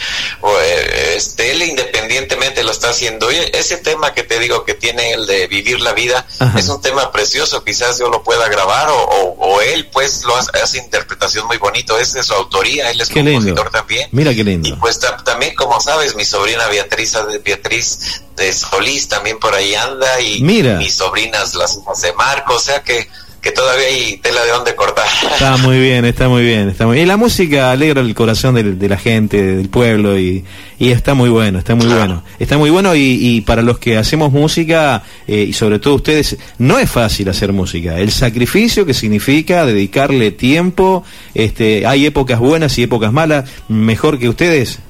este, 1.14 1.52
él 1.52 1.62
independientemente 1.62 2.62
lo 2.62 2.70
está 2.70 2.90
haciendo. 2.90 3.30
ese 3.30 3.78
tema 3.78 4.12
que 4.14 4.22
te 4.22 4.38
digo 4.38 4.64
que 4.64 4.74
tiene 4.74 5.12
el 5.12 5.26
de 5.26 5.46
vivir 5.46 5.80
la 5.80 5.92
vida 5.92 6.26
es 6.56 6.68
un 6.68 6.80
tema 6.80 7.10
precioso. 7.12 7.64
Quizás 7.64 7.98
yo 7.98 8.08
lo 8.08 8.22
pueda 8.22 8.48
grabar 8.48 8.88
o, 8.90 9.60
él, 9.60 9.88
pues, 9.92 10.24
lo 10.24 10.34
hace, 10.36 10.78
interpretación 10.78 11.46
muy 11.46 11.58
bonito. 11.58 11.98
Es 11.98 12.12
de 12.12 12.22
su 12.22 12.34
autoría. 12.34 12.90
Él 12.90 13.00
es 13.00 13.08
compositor 13.08 13.70
también. 13.70 14.08
Mira 14.12 14.34
qué 14.34 14.44
lindo. 14.44 14.68
Y 14.68 14.72
pues 14.74 14.98
también, 15.24 15.54
como 15.54 15.80
sabes, 15.80 16.14
mi 16.14 16.24
sobrina 16.24 16.66
Beatriz, 16.68 17.16
Beatriz 17.44 18.22
de 18.36 18.52
Solís 18.52 19.08
también 19.08 19.38
por 19.38 19.54
ahí 19.54 19.74
anda 19.74 20.20
y 20.20 20.42
mis 20.42 20.94
sobrinas 20.94 21.54
las 21.54 21.76
hijas 21.76 22.00
de 22.02 22.12
Marco. 22.14 22.54
O 22.54 22.60
sea 22.60 22.82
que 22.82 23.08
que 23.40 23.52
todavía 23.52 23.86
hay 23.86 24.16
tela 24.18 24.42
de 24.44 24.50
donde 24.50 24.74
cortar. 24.74 25.06
Está 25.32 25.56
muy 25.58 25.78
bien, 25.78 26.04
está 26.04 26.28
muy 26.28 26.42
bien, 26.42 26.68
está 26.68 26.86
muy 26.86 27.00
Y 27.00 27.06
la 27.06 27.16
música 27.16 27.70
alegra 27.70 28.00
el 28.00 28.14
corazón 28.14 28.54
de, 28.54 28.88
la 28.88 28.96
gente, 28.96 29.42
del 29.56 29.68
pueblo, 29.68 30.18
y, 30.18 30.44
y, 30.78 30.90
está 30.90 31.14
muy 31.14 31.30
bueno, 31.30 31.58
está 31.58 31.74
muy 31.74 31.86
bueno. 31.86 32.22
Está 32.38 32.58
muy 32.58 32.70
bueno 32.70 32.94
y, 32.94 33.18
y 33.20 33.40
para 33.40 33.62
los 33.62 33.78
que 33.78 33.96
hacemos 33.96 34.32
música, 34.32 35.02
eh, 35.26 35.46
y 35.48 35.52
sobre 35.52 35.78
todo 35.78 35.94
ustedes, 35.94 36.36
no 36.58 36.78
es 36.78 36.90
fácil 36.90 37.28
hacer 37.28 37.52
música. 37.52 37.98
El 37.98 38.10
sacrificio 38.10 38.84
que 38.84 38.94
significa 38.94 39.64
dedicarle 39.64 40.30
tiempo, 40.32 41.04
este, 41.34 41.86
hay 41.86 42.06
épocas 42.06 42.38
buenas 42.38 42.76
y 42.78 42.82
épocas 42.82 43.12
malas, 43.12 43.48
mejor 43.68 44.18
que 44.18 44.28
ustedes, 44.28 44.80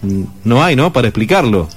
no 0.44 0.64
hay, 0.64 0.76
¿no? 0.76 0.92
Para 0.92 1.08
explicarlo. 1.08 1.68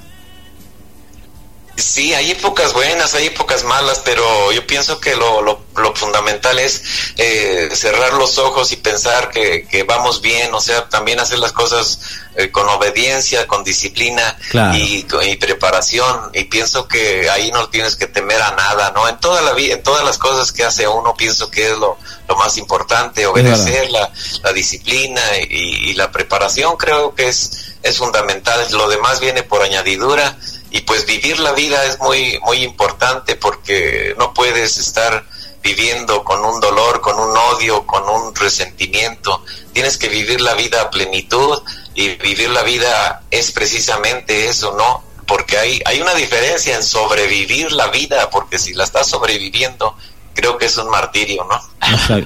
Sí, 1.76 2.14
hay 2.14 2.30
épocas 2.30 2.72
buenas, 2.72 3.14
hay 3.14 3.26
épocas 3.26 3.64
malas, 3.64 4.00
pero 4.04 4.52
yo 4.52 4.64
pienso 4.64 5.00
que 5.00 5.16
lo, 5.16 5.42
lo, 5.42 5.64
fundamental 5.96 6.58
es 6.60 6.82
eh, 7.16 7.68
cerrar 7.72 8.14
los 8.14 8.38
ojos 8.38 8.70
y 8.70 8.76
pensar 8.76 9.30
que, 9.30 9.66
que, 9.66 9.82
vamos 9.82 10.20
bien, 10.20 10.54
o 10.54 10.60
sea, 10.60 10.88
también 10.88 11.18
hacer 11.18 11.40
las 11.40 11.50
cosas 11.50 11.98
eh, 12.36 12.52
con 12.52 12.68
obediencia, 12.68 13.48
con 13.48 13.64
disciplina 13.64 14.38
y, 14.72 15.04
y, 15.22 15.36
preparación. 15.36 16.30
Y 16.32 16.44
pienso 16.44 16.86
que 16.86 17.28
ahí 17.28 17.50
no 17.50 17.68
tienes 17.68 17.96
que 17.96 18.06
temer 18.06 18.40
a 18.40 18.52
nada, 18.52 18.92
¿no? 18.94 19.08
En 19.08 19.18
toda 19.18 19.42
la 19.42 19.52
vida, 19.52 19.74
en 19.74 19.82
todas 19.82 20.04
las 20.04 20.16
cosas 20.16 20.52
que 20.52 20.62
hace 20.62 20.86
uno, 20.86 21.14
pienso 21.14 21.50
que 21.50 21.72
es 21.72 21.76
lo, 21.76 21.98
lo 22.28 22.36
más 22.36 22.56
importante, 22.56 23.26
obedecer 23.26 23.90
la, 23.90 24.12
la, 24.44 24.52
disciplina 24.52 25.22
y, 25.48 25.90
y 25.90 25.94
la 25.94 26.12
preparación, 26.12 26.76
creo 26.76 27.16
que 27.16 27.28
es, 27.28 27.74
es 27.82 27.98
fundamental. 27.98 28.64
Lo 28.70 28.88
demás 28.88 29.18
viene 29.18 29.42
por 29.42 29.62
añadidura 29.62 30.36
y 30.74 30.80
pues 30.80 31.06
vivir 31.06 31.38
la 31.38 31.52
vida 31.52 31.84
es 31.84 32.00
muy 32.00 32.36
muy 32.44 32.64
importante 32.64 33.36
porque 33.36 34.12
no 34.18 34.34
puedes 34.34 34.76
estar 34.76 35.24
viviendo 35.62 36.24
con 36.24 36.44
un 36.44 36.60
dolor, 36.60 37.00
con 37.00 37.16
un 37.16 37.30
odio, 37.54 37.86
con 37.86 38.02
un 38.08 38.34
resentimiento. 38.34 39.44
Tienes 39.72 39.96
que 39.96 40.08
vivir 40.08 40.40
la 40.40 40.54
vida 40.54 40.82
a 40.82 40.90
plenitud 40.90 41.62
y 41.94 42.08
vivir 42.16 42.50
la 42.50 42.64
vida 42.64 43.22
es 43.30 43.52
precisamente 43.52 44.48
eso, 44.48 44.74
¿no? 44.76 45.04
Porque 45.26 45.56
hay, 45.58 45.80
hay 45.86 46.00
una 46.00 46.12
diferencia 46.14 46.74
en 46.74 46.82
sobrevivir 46.82 47.70
la 47.70 47.86
vida, 47.86 48.28
porque 48.28 48.58
si 48.58 48.74
la 48.74 48.82
estás 48.82 49.06
sobreviviendo, 49.06 49.96
creo 50.34 50.58
que 50.58 50.66
es 50.66 50.76
un 50.76 50.90
martirio, 50.90 51.46
¿no? 51.48 51.56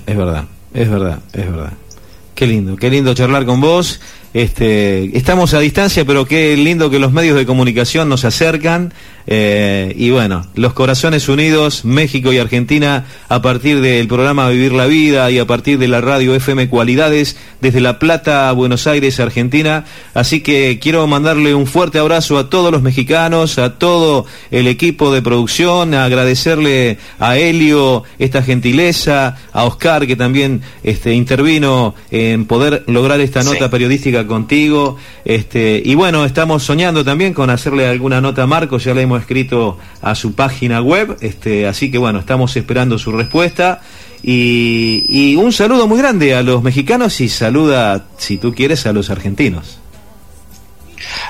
es 0.06 0.16
verdad, 0.16 0.46
es 0.72 0.90
verdad, 0.90 1.18
es 1.34 1.52
verdad. 1.52 1.72
Qué 2.34 2.46
lindo, 2.46 2.76
qué 2.76 2.88
lindo 2.88 3.12
charlar 3.12 3.44
con 3.44 3.61
vos. 3.61 4.00
Este, 4.34 5.16
estamos 5.16 5.54
a 5.54 5.60
distancia, 5.60 6.04
pero 6.04 6.26
qué 6.26 6.56
lindo 6.56 6.90
que 6.90 6.98
los 6.98 7.12
medios 7.12 7.36
de 7.36 7.46
comunicación 7.46 8.08
nos 8.08 8.24
acercan 8.24 8.92
eh, 9.30 9.94
y 9.94 10.08
bueno, 10.08 10.46
los 10.54 10.72
corazones 10.72 11.28
unidos, 11.28 11.84
México 11.84 12.32
y 12.32 12.38
Argentina, 12.38 13.04
a 13.28 13.42
partir 13.42 13.82
del 13.82 14.08
programa 14.08 14.48
Vivir 14.48 14.72
la 14.72 14.86
Vida 14.86 15.30
y 15.30 15.38
a 15.38 15.46
partir 15.46 15.78
de 15.78 15.86
la 15.86 16.00
radio 16.00 16.34
FM 16.34 16.70
Cualidades, 16.70 17.36
desde 17.60 17.82
La 17.82 17.98
Plata, 17.98 18.50
Buenos 18.52 18.86
Aires, 18.86 19.20
Argentina. 19.20 19.84
Así 20.14 20.40
que 20.40 20.78
quiero 20.80 21.06
mandarle 21.06 21.54
un 21.54 21.66
fuerte 21.66 21.98
abrazo 21.98 22.38
a 22.38 22.48
todos 22.48 22.72
los 22.72 22.80
mexicanos, 22.80 23.58
a 23.58 23.78
todo 23.78 24.24
el 24.50 24.66
equipo 24.66 25.12
de 25.12 25.20
producción, 25.20 25.92
a 25.92 26.06
agradecerle 26.06 26.96
a 27.18 27.36
Helio 27.36 28.04
esta 28.18 28.42
gentileza, 28.42 29.36
a 29.52 29.64
Oscar 29.64 30.06
que 30.06 30.16
también 30.16 30.62
este, 30.82 31.12
intervino 31.12 31.94
en 32.10 32.46
poder 32.46 32.82
lograr 32.86 33.20
esta 33.20 33.42
nota 33.42 33.68
periodística 33.68 34.17
contigo. 34.26 34.96
Este, 35.24 35.81
y 35.85 35.94
bueno, 35.94 36.24
estamos 36.24 36.62
soñando 36.62 37.04
también 37.04 37.35
con 37.35 37.50
hacerle 37.50 37.87
alguna 37.87 38.20
nota 38.20 38.42
a 38.42 38.46
Marcos, 38.46 38.85
ya 38.85 38.94
le 38.94 39.02
hemos 39.02 39.20
escrito 39.20 39.78
a 40.02 40.14
su 40.14 40.35
página 40.35 40.81
web, 40.81 41.16
este, 41.20 41.66
así 41.66 41.90
que 41.90 41.98
bueno, 41.98 42.18
estamos 42.18 42.57
esperando 42.57 42.98
su 42.98 43.12
respuesta. 43.12 43.81
Y, 44.22 45.04
y 45.09 45.37
un 45.37 45.52
saludo 45.52 45.87
muy 45.87 45.98
grande 45.98 46.35
a 46.35 46.42
los 46.42 46.62
mexicanos 46.62 47.20
y 47.20 47.28
saluda, 47.28 48.07
si 48.16 48.37
tú 48.37 48.52
quieres, 48.52 48.87
a 48.87 48.92
los 48.92 49.11
argentinos. 49.11 49.78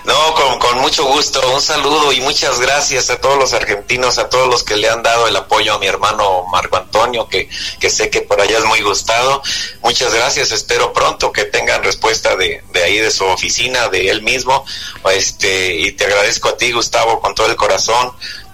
No, 0.06 0.34
con, 0.68 0.80
mucho 0.80 1.04
gusto. 1.04 1.40
Un 1.54 1.60
saludo 1.60 2.12
y 2.12 2.20
muchas 2.20 2.60
gracias 2.60 3.10
a 3.10 3.20
todos 3.20 3.38
los 3.38 3.52
argentinos, 3.52 4.18
a 4.18 4.28
todos 4.28 4.48
los 4.48 4.62
que 4.62 4.76
le 4.76 4.88
han 4.88 5.02
dado 5.02 5.26
el 5.26 5.36
apoyo 5.36 5.74
a 5.74 5.78
mi 5.78 5.86
hermano 5.86 6.44
Marco 6.50 6.76
Antonio, 6.76 7.28
que, 7.28 7.48
que 7.78 7.90
sé 7.90 8.10
que 8.10 8.22
por 8.22 8.40
allá 8.40 8.58
es 8.58 8.64
muy 8.64 8.80
gustado. 8.82 9.42
Muchas 9.82 10.12
gracias. 10.14 10.52
Espero 10.52 10.92
pronto 10.92 11.32
que 11.32 11.44
tengan 11.44 11.82
respuesta 11.82 12.36
de, 12.36 12.62
de 12.72 12.82
ahí, 12.82 12.98
de 12.98 13.10
su 13.10 13.24
oficina, 13.24 13.88
de 13.88 14.10
él 14.10 14.22
mismo. 14.22 14.64
Este, 15.12 15.74
y 15.74 15.92
te 15.92 16.04
agradezco 16.04 16.48
a 16.48 16.56
ti, 16.56 16.72
Gustavo, 16.72 17.20
con 17.20 17.34
todo 17.34 17.46
el 17.46 17.56
corazón 17.56 18.12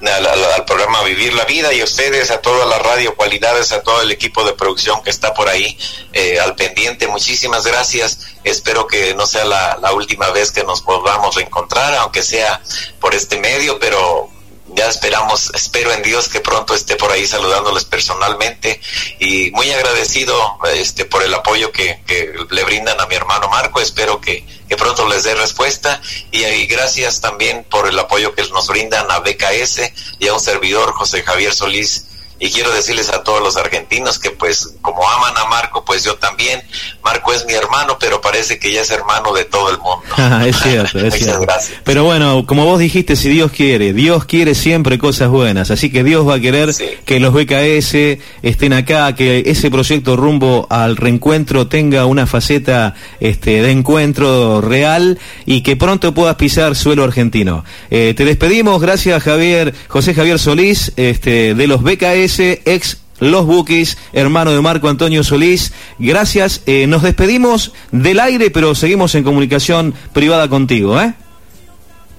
al, 0.08 0.64
programa 0.64 1.02
Vivir 1.02 1.34
la 1.34 1.44
Vida 1.44 1.72
y 1.72 1.80
a 1.80 1.84
ustedes, 1.84 2.30
a 2.30 2.40
toda 2.40 2.66
la 2.66 2.78
radio 2.78 3.14
Cualidades, 3.14 3.72
a 3.72 3.82
todo 3.82 4.02
el 4.02 4.10
equipo 4.10 4.44
de 4.44 4.52
producción 4.52 5.02
que 5.02 5.10
está 5.10 5.34
por 5.34 5.48
ahí 5.48 5.78
eh, 6.12 6.38
al 6.40 6.54
pendiente. 6.54 7.06
Muchísimas 7.06 7.64
gracias. 7.64 8.20
Espero 8.42 8.86
que 8.86 9.14
no 9.14 9.26
sea 9.26 9.44
la, 9.44 9.78
la 9.80 9.92
última 9.92 10.30
vez 10.30 10.50
que 10.50 10.64
nos 10.64 10.84
volvamos 10.84 11.36
a 11.36 11.40
encontrar, 11.40 11.94
aunque 11.94 12.22
sea 12.22 12.60
por 13.00 13.14
este 13.14 13.38
medio, 13.38 13.78
pero 13.78 14.30
ya 14.68 14.88
esperamos, 14.88 15.50
espero 15.54 15.92
en 15.92 16.02
Dios 16.02 16.28
que 16.28 16.40
pronto 16.40 16.74
esté 16.74 16.96
por 16.96 17.12
ahí 17.12 17.26
saludándoles 17.26 17.84
personalmente 17.84 18.80
y 19.18 19.50
muy 19.50 19.70
agradecido 19.70 20.58
este 20.74 21.04
por 21.04 21.22
el 21.22 21.34
apoyo 21.34 21.70
que, 21.70 22.00
que 22.06 22.34
le 22.50 22.64
brindan 22.64 22.98
a 23.00 23.06
mi 23.06 23.14
hermano 23.14 23.48
Marco, 23.48 23.80
espero 23.80 24.20
que, 24.20 24.44
que 24.68 24.76
pronto 24.76 25.06
les 25.08 25.24
dé 25.24 25.34
respuesta 25.34 26.00
y, 26.30 26.44
y, 26.44 26.66
gracias 26.66 27.20
también 27.20 27.64
por 27.64 27.86
el 27.86 27.98
apoyo 27.98 28.34
que 28.34 28.42
nos 28.48 28.66
brindan 28.68 29.10
a 29.10 29.18
BKS 29.20 29.92
y 30.18 30.28
a 30.28 30.34
un 30.34 30.40
servidor 30.40 30.92
José 30.92 31.22
Javier 31.22 31.52
Solís 31.52 32.06
y 32.40 32.50
quiero 32.50 32.72
decirles 32.72 33.10
a 33.10 33.22
todos 33.22 33.40
los 33.40 33.56
argentinos 33.56 34.18
que 34.18 34.30
pues 34.30 34.74
como 34.82 35.08
aman 35.08 35.34
a 35.36 35.44
Marco, 35.46 35.84
pues 35.84 36.04
yo 36.04 36.16
también. 36.16 36.62
Marco 37.02 37.32
es 37.32 37.46
mi 37.46 37.52
hermano, 37.52 37.96
pero 37.98 38.20
parece 38.20 38.58
que 38.58 38.72
ya 38.72 38.80
es 38.80 38.90
hermano 38.90 39.32
de 39.32 39.44
todo 39.44 39.70
el 39.70 39.78
mundo. 39.78 40.02
es 40.46 40.56
cierto, 40.58 40.98
es 40.98 41.14
cierto. 41.14 41.40
Gracias. 41.40 41.78
Pero 41.84 42.04
bueno, 42.04 42.44
como 42.46 42.64
vos 42.64 42.78
dijiste, 42.78 43.14
si 43.14 43.28
Dios 43.28 43.52
quiere, 43.52 43.92
Dios 43.92 44.24
quiere 44.24 44.54
siempre 44.54 44.98
cosas 44.98 45.28
buenas, 45.28 45.70
así 45.70 45.90
que 45.90 46.02
Dios 46.02 46.26
va 46.28 46.34
a 46.34 46.40
querer 46.40 46.74
sí. 46.74 46.86
que 47.04 47.20
los 47.20 47.32
BKS 47.32 48.18
estén 48.42 48.72
acá, 48.72 49.14
que 49.14 49.44
ese 49.46 49.70
proyecto 49.70 50.16
rumbo 50.16 50.66
al 50.70 50.96
reencuentro 50.96 51.68
tenga 51.68 52.06
una 52.06 52.26
faceta 52.26 52.94
este, 53.20 53.62
de 53.62 53.70
encuentro 53.70 54.60
real 54.60 55.18
y 55.46 55.62
que 55.62 55.76
pronto 55.76 56.14
puedas 56.14 56.36
pisar 56.36 56.74
suelo 56.74 57.04
argentino. 57.04 57.64
Eh, 57.90 58.14
te 58.16 58.24
despedimos, 58.24 58.80
gracias 58.80 59.22
Javier, 59.22 59.74
José 59.88 60.14
Javier 60.14 60.38
Solís, 60.38 60.92
este, 60.96 61.54
de 61.54 61.66
los 61.66 61.82
BKS 61.82 62.23
Ex 62.64 62.98
los 63.20 63.46
Bookies, 63.46 63.96
hermano 64.12 64.52
de 64.52 64.60
Marco 64.60 64.88
Antonio 64.88 65.22
Solís. 65.24 65.72
Gracias. 65.98 66.62
Eh, 66.66 66.86
nos 66.86 67.02
despedimos 67.02 67.72
del 67.92 68.20
aire, 68.20 68.50
pero 68.50 68.74
seguimos 68.74 69.14
en 69.14 69.24
comunicación 69.24 69.94
privada 70.12 70.48
contigo. 70.48 71.00
¿eh? 71.00 71.14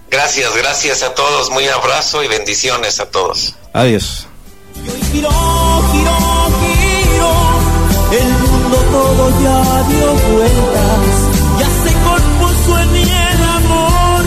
Gracias, 0.09 0.55
gracias 0.55 1.03
a 1.03 1.13
todos. 1.13 1.49
Muy 1.51 1.67
abrazo 1.67 2.23
y 2.23 2.27
bendiciones 2.27 2.99
a 2.99 3.09
todos. 3.09 3.55
Adiós. 3.73 4.27
El 8.11 8.29
mundo 8.29 8.77
todo 8.91 9.29
ya 9.43 9.83
dio 9.89 10.13
vueltas. 10.13 11.01
Ya 11.59 11.67
se 11.83 11.93
compuso 11.93 12.79
en 12.79 12.95
el 12.95 13.43
amor. 13.43 14.23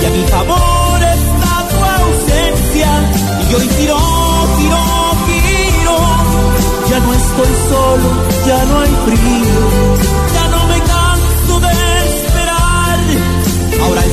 Y 0.00 0.04
a 0.06 0.10
mi 0.10 0.24
favor 0.28 1.02
está 1.02 1.68
tu 1.68 1.76
ausencia. 1.84 2.90
Y 3.50 3.88
hoy. 3.88 4.01
estoy 7.32 7.54
solo, 7.70 8.08
ya 8.46 8.64
no 8.66 8.80
hay 8.80 8.90
frío, 9.06 9.60
ya 10.34 10.48
no 10.48 10.66
me 10.66 10.78
canso 10.80 11.60
de 11.60 11.72
esperar. 12.08 12.98
Ahora 13.82 14.04
el 14.04 14.10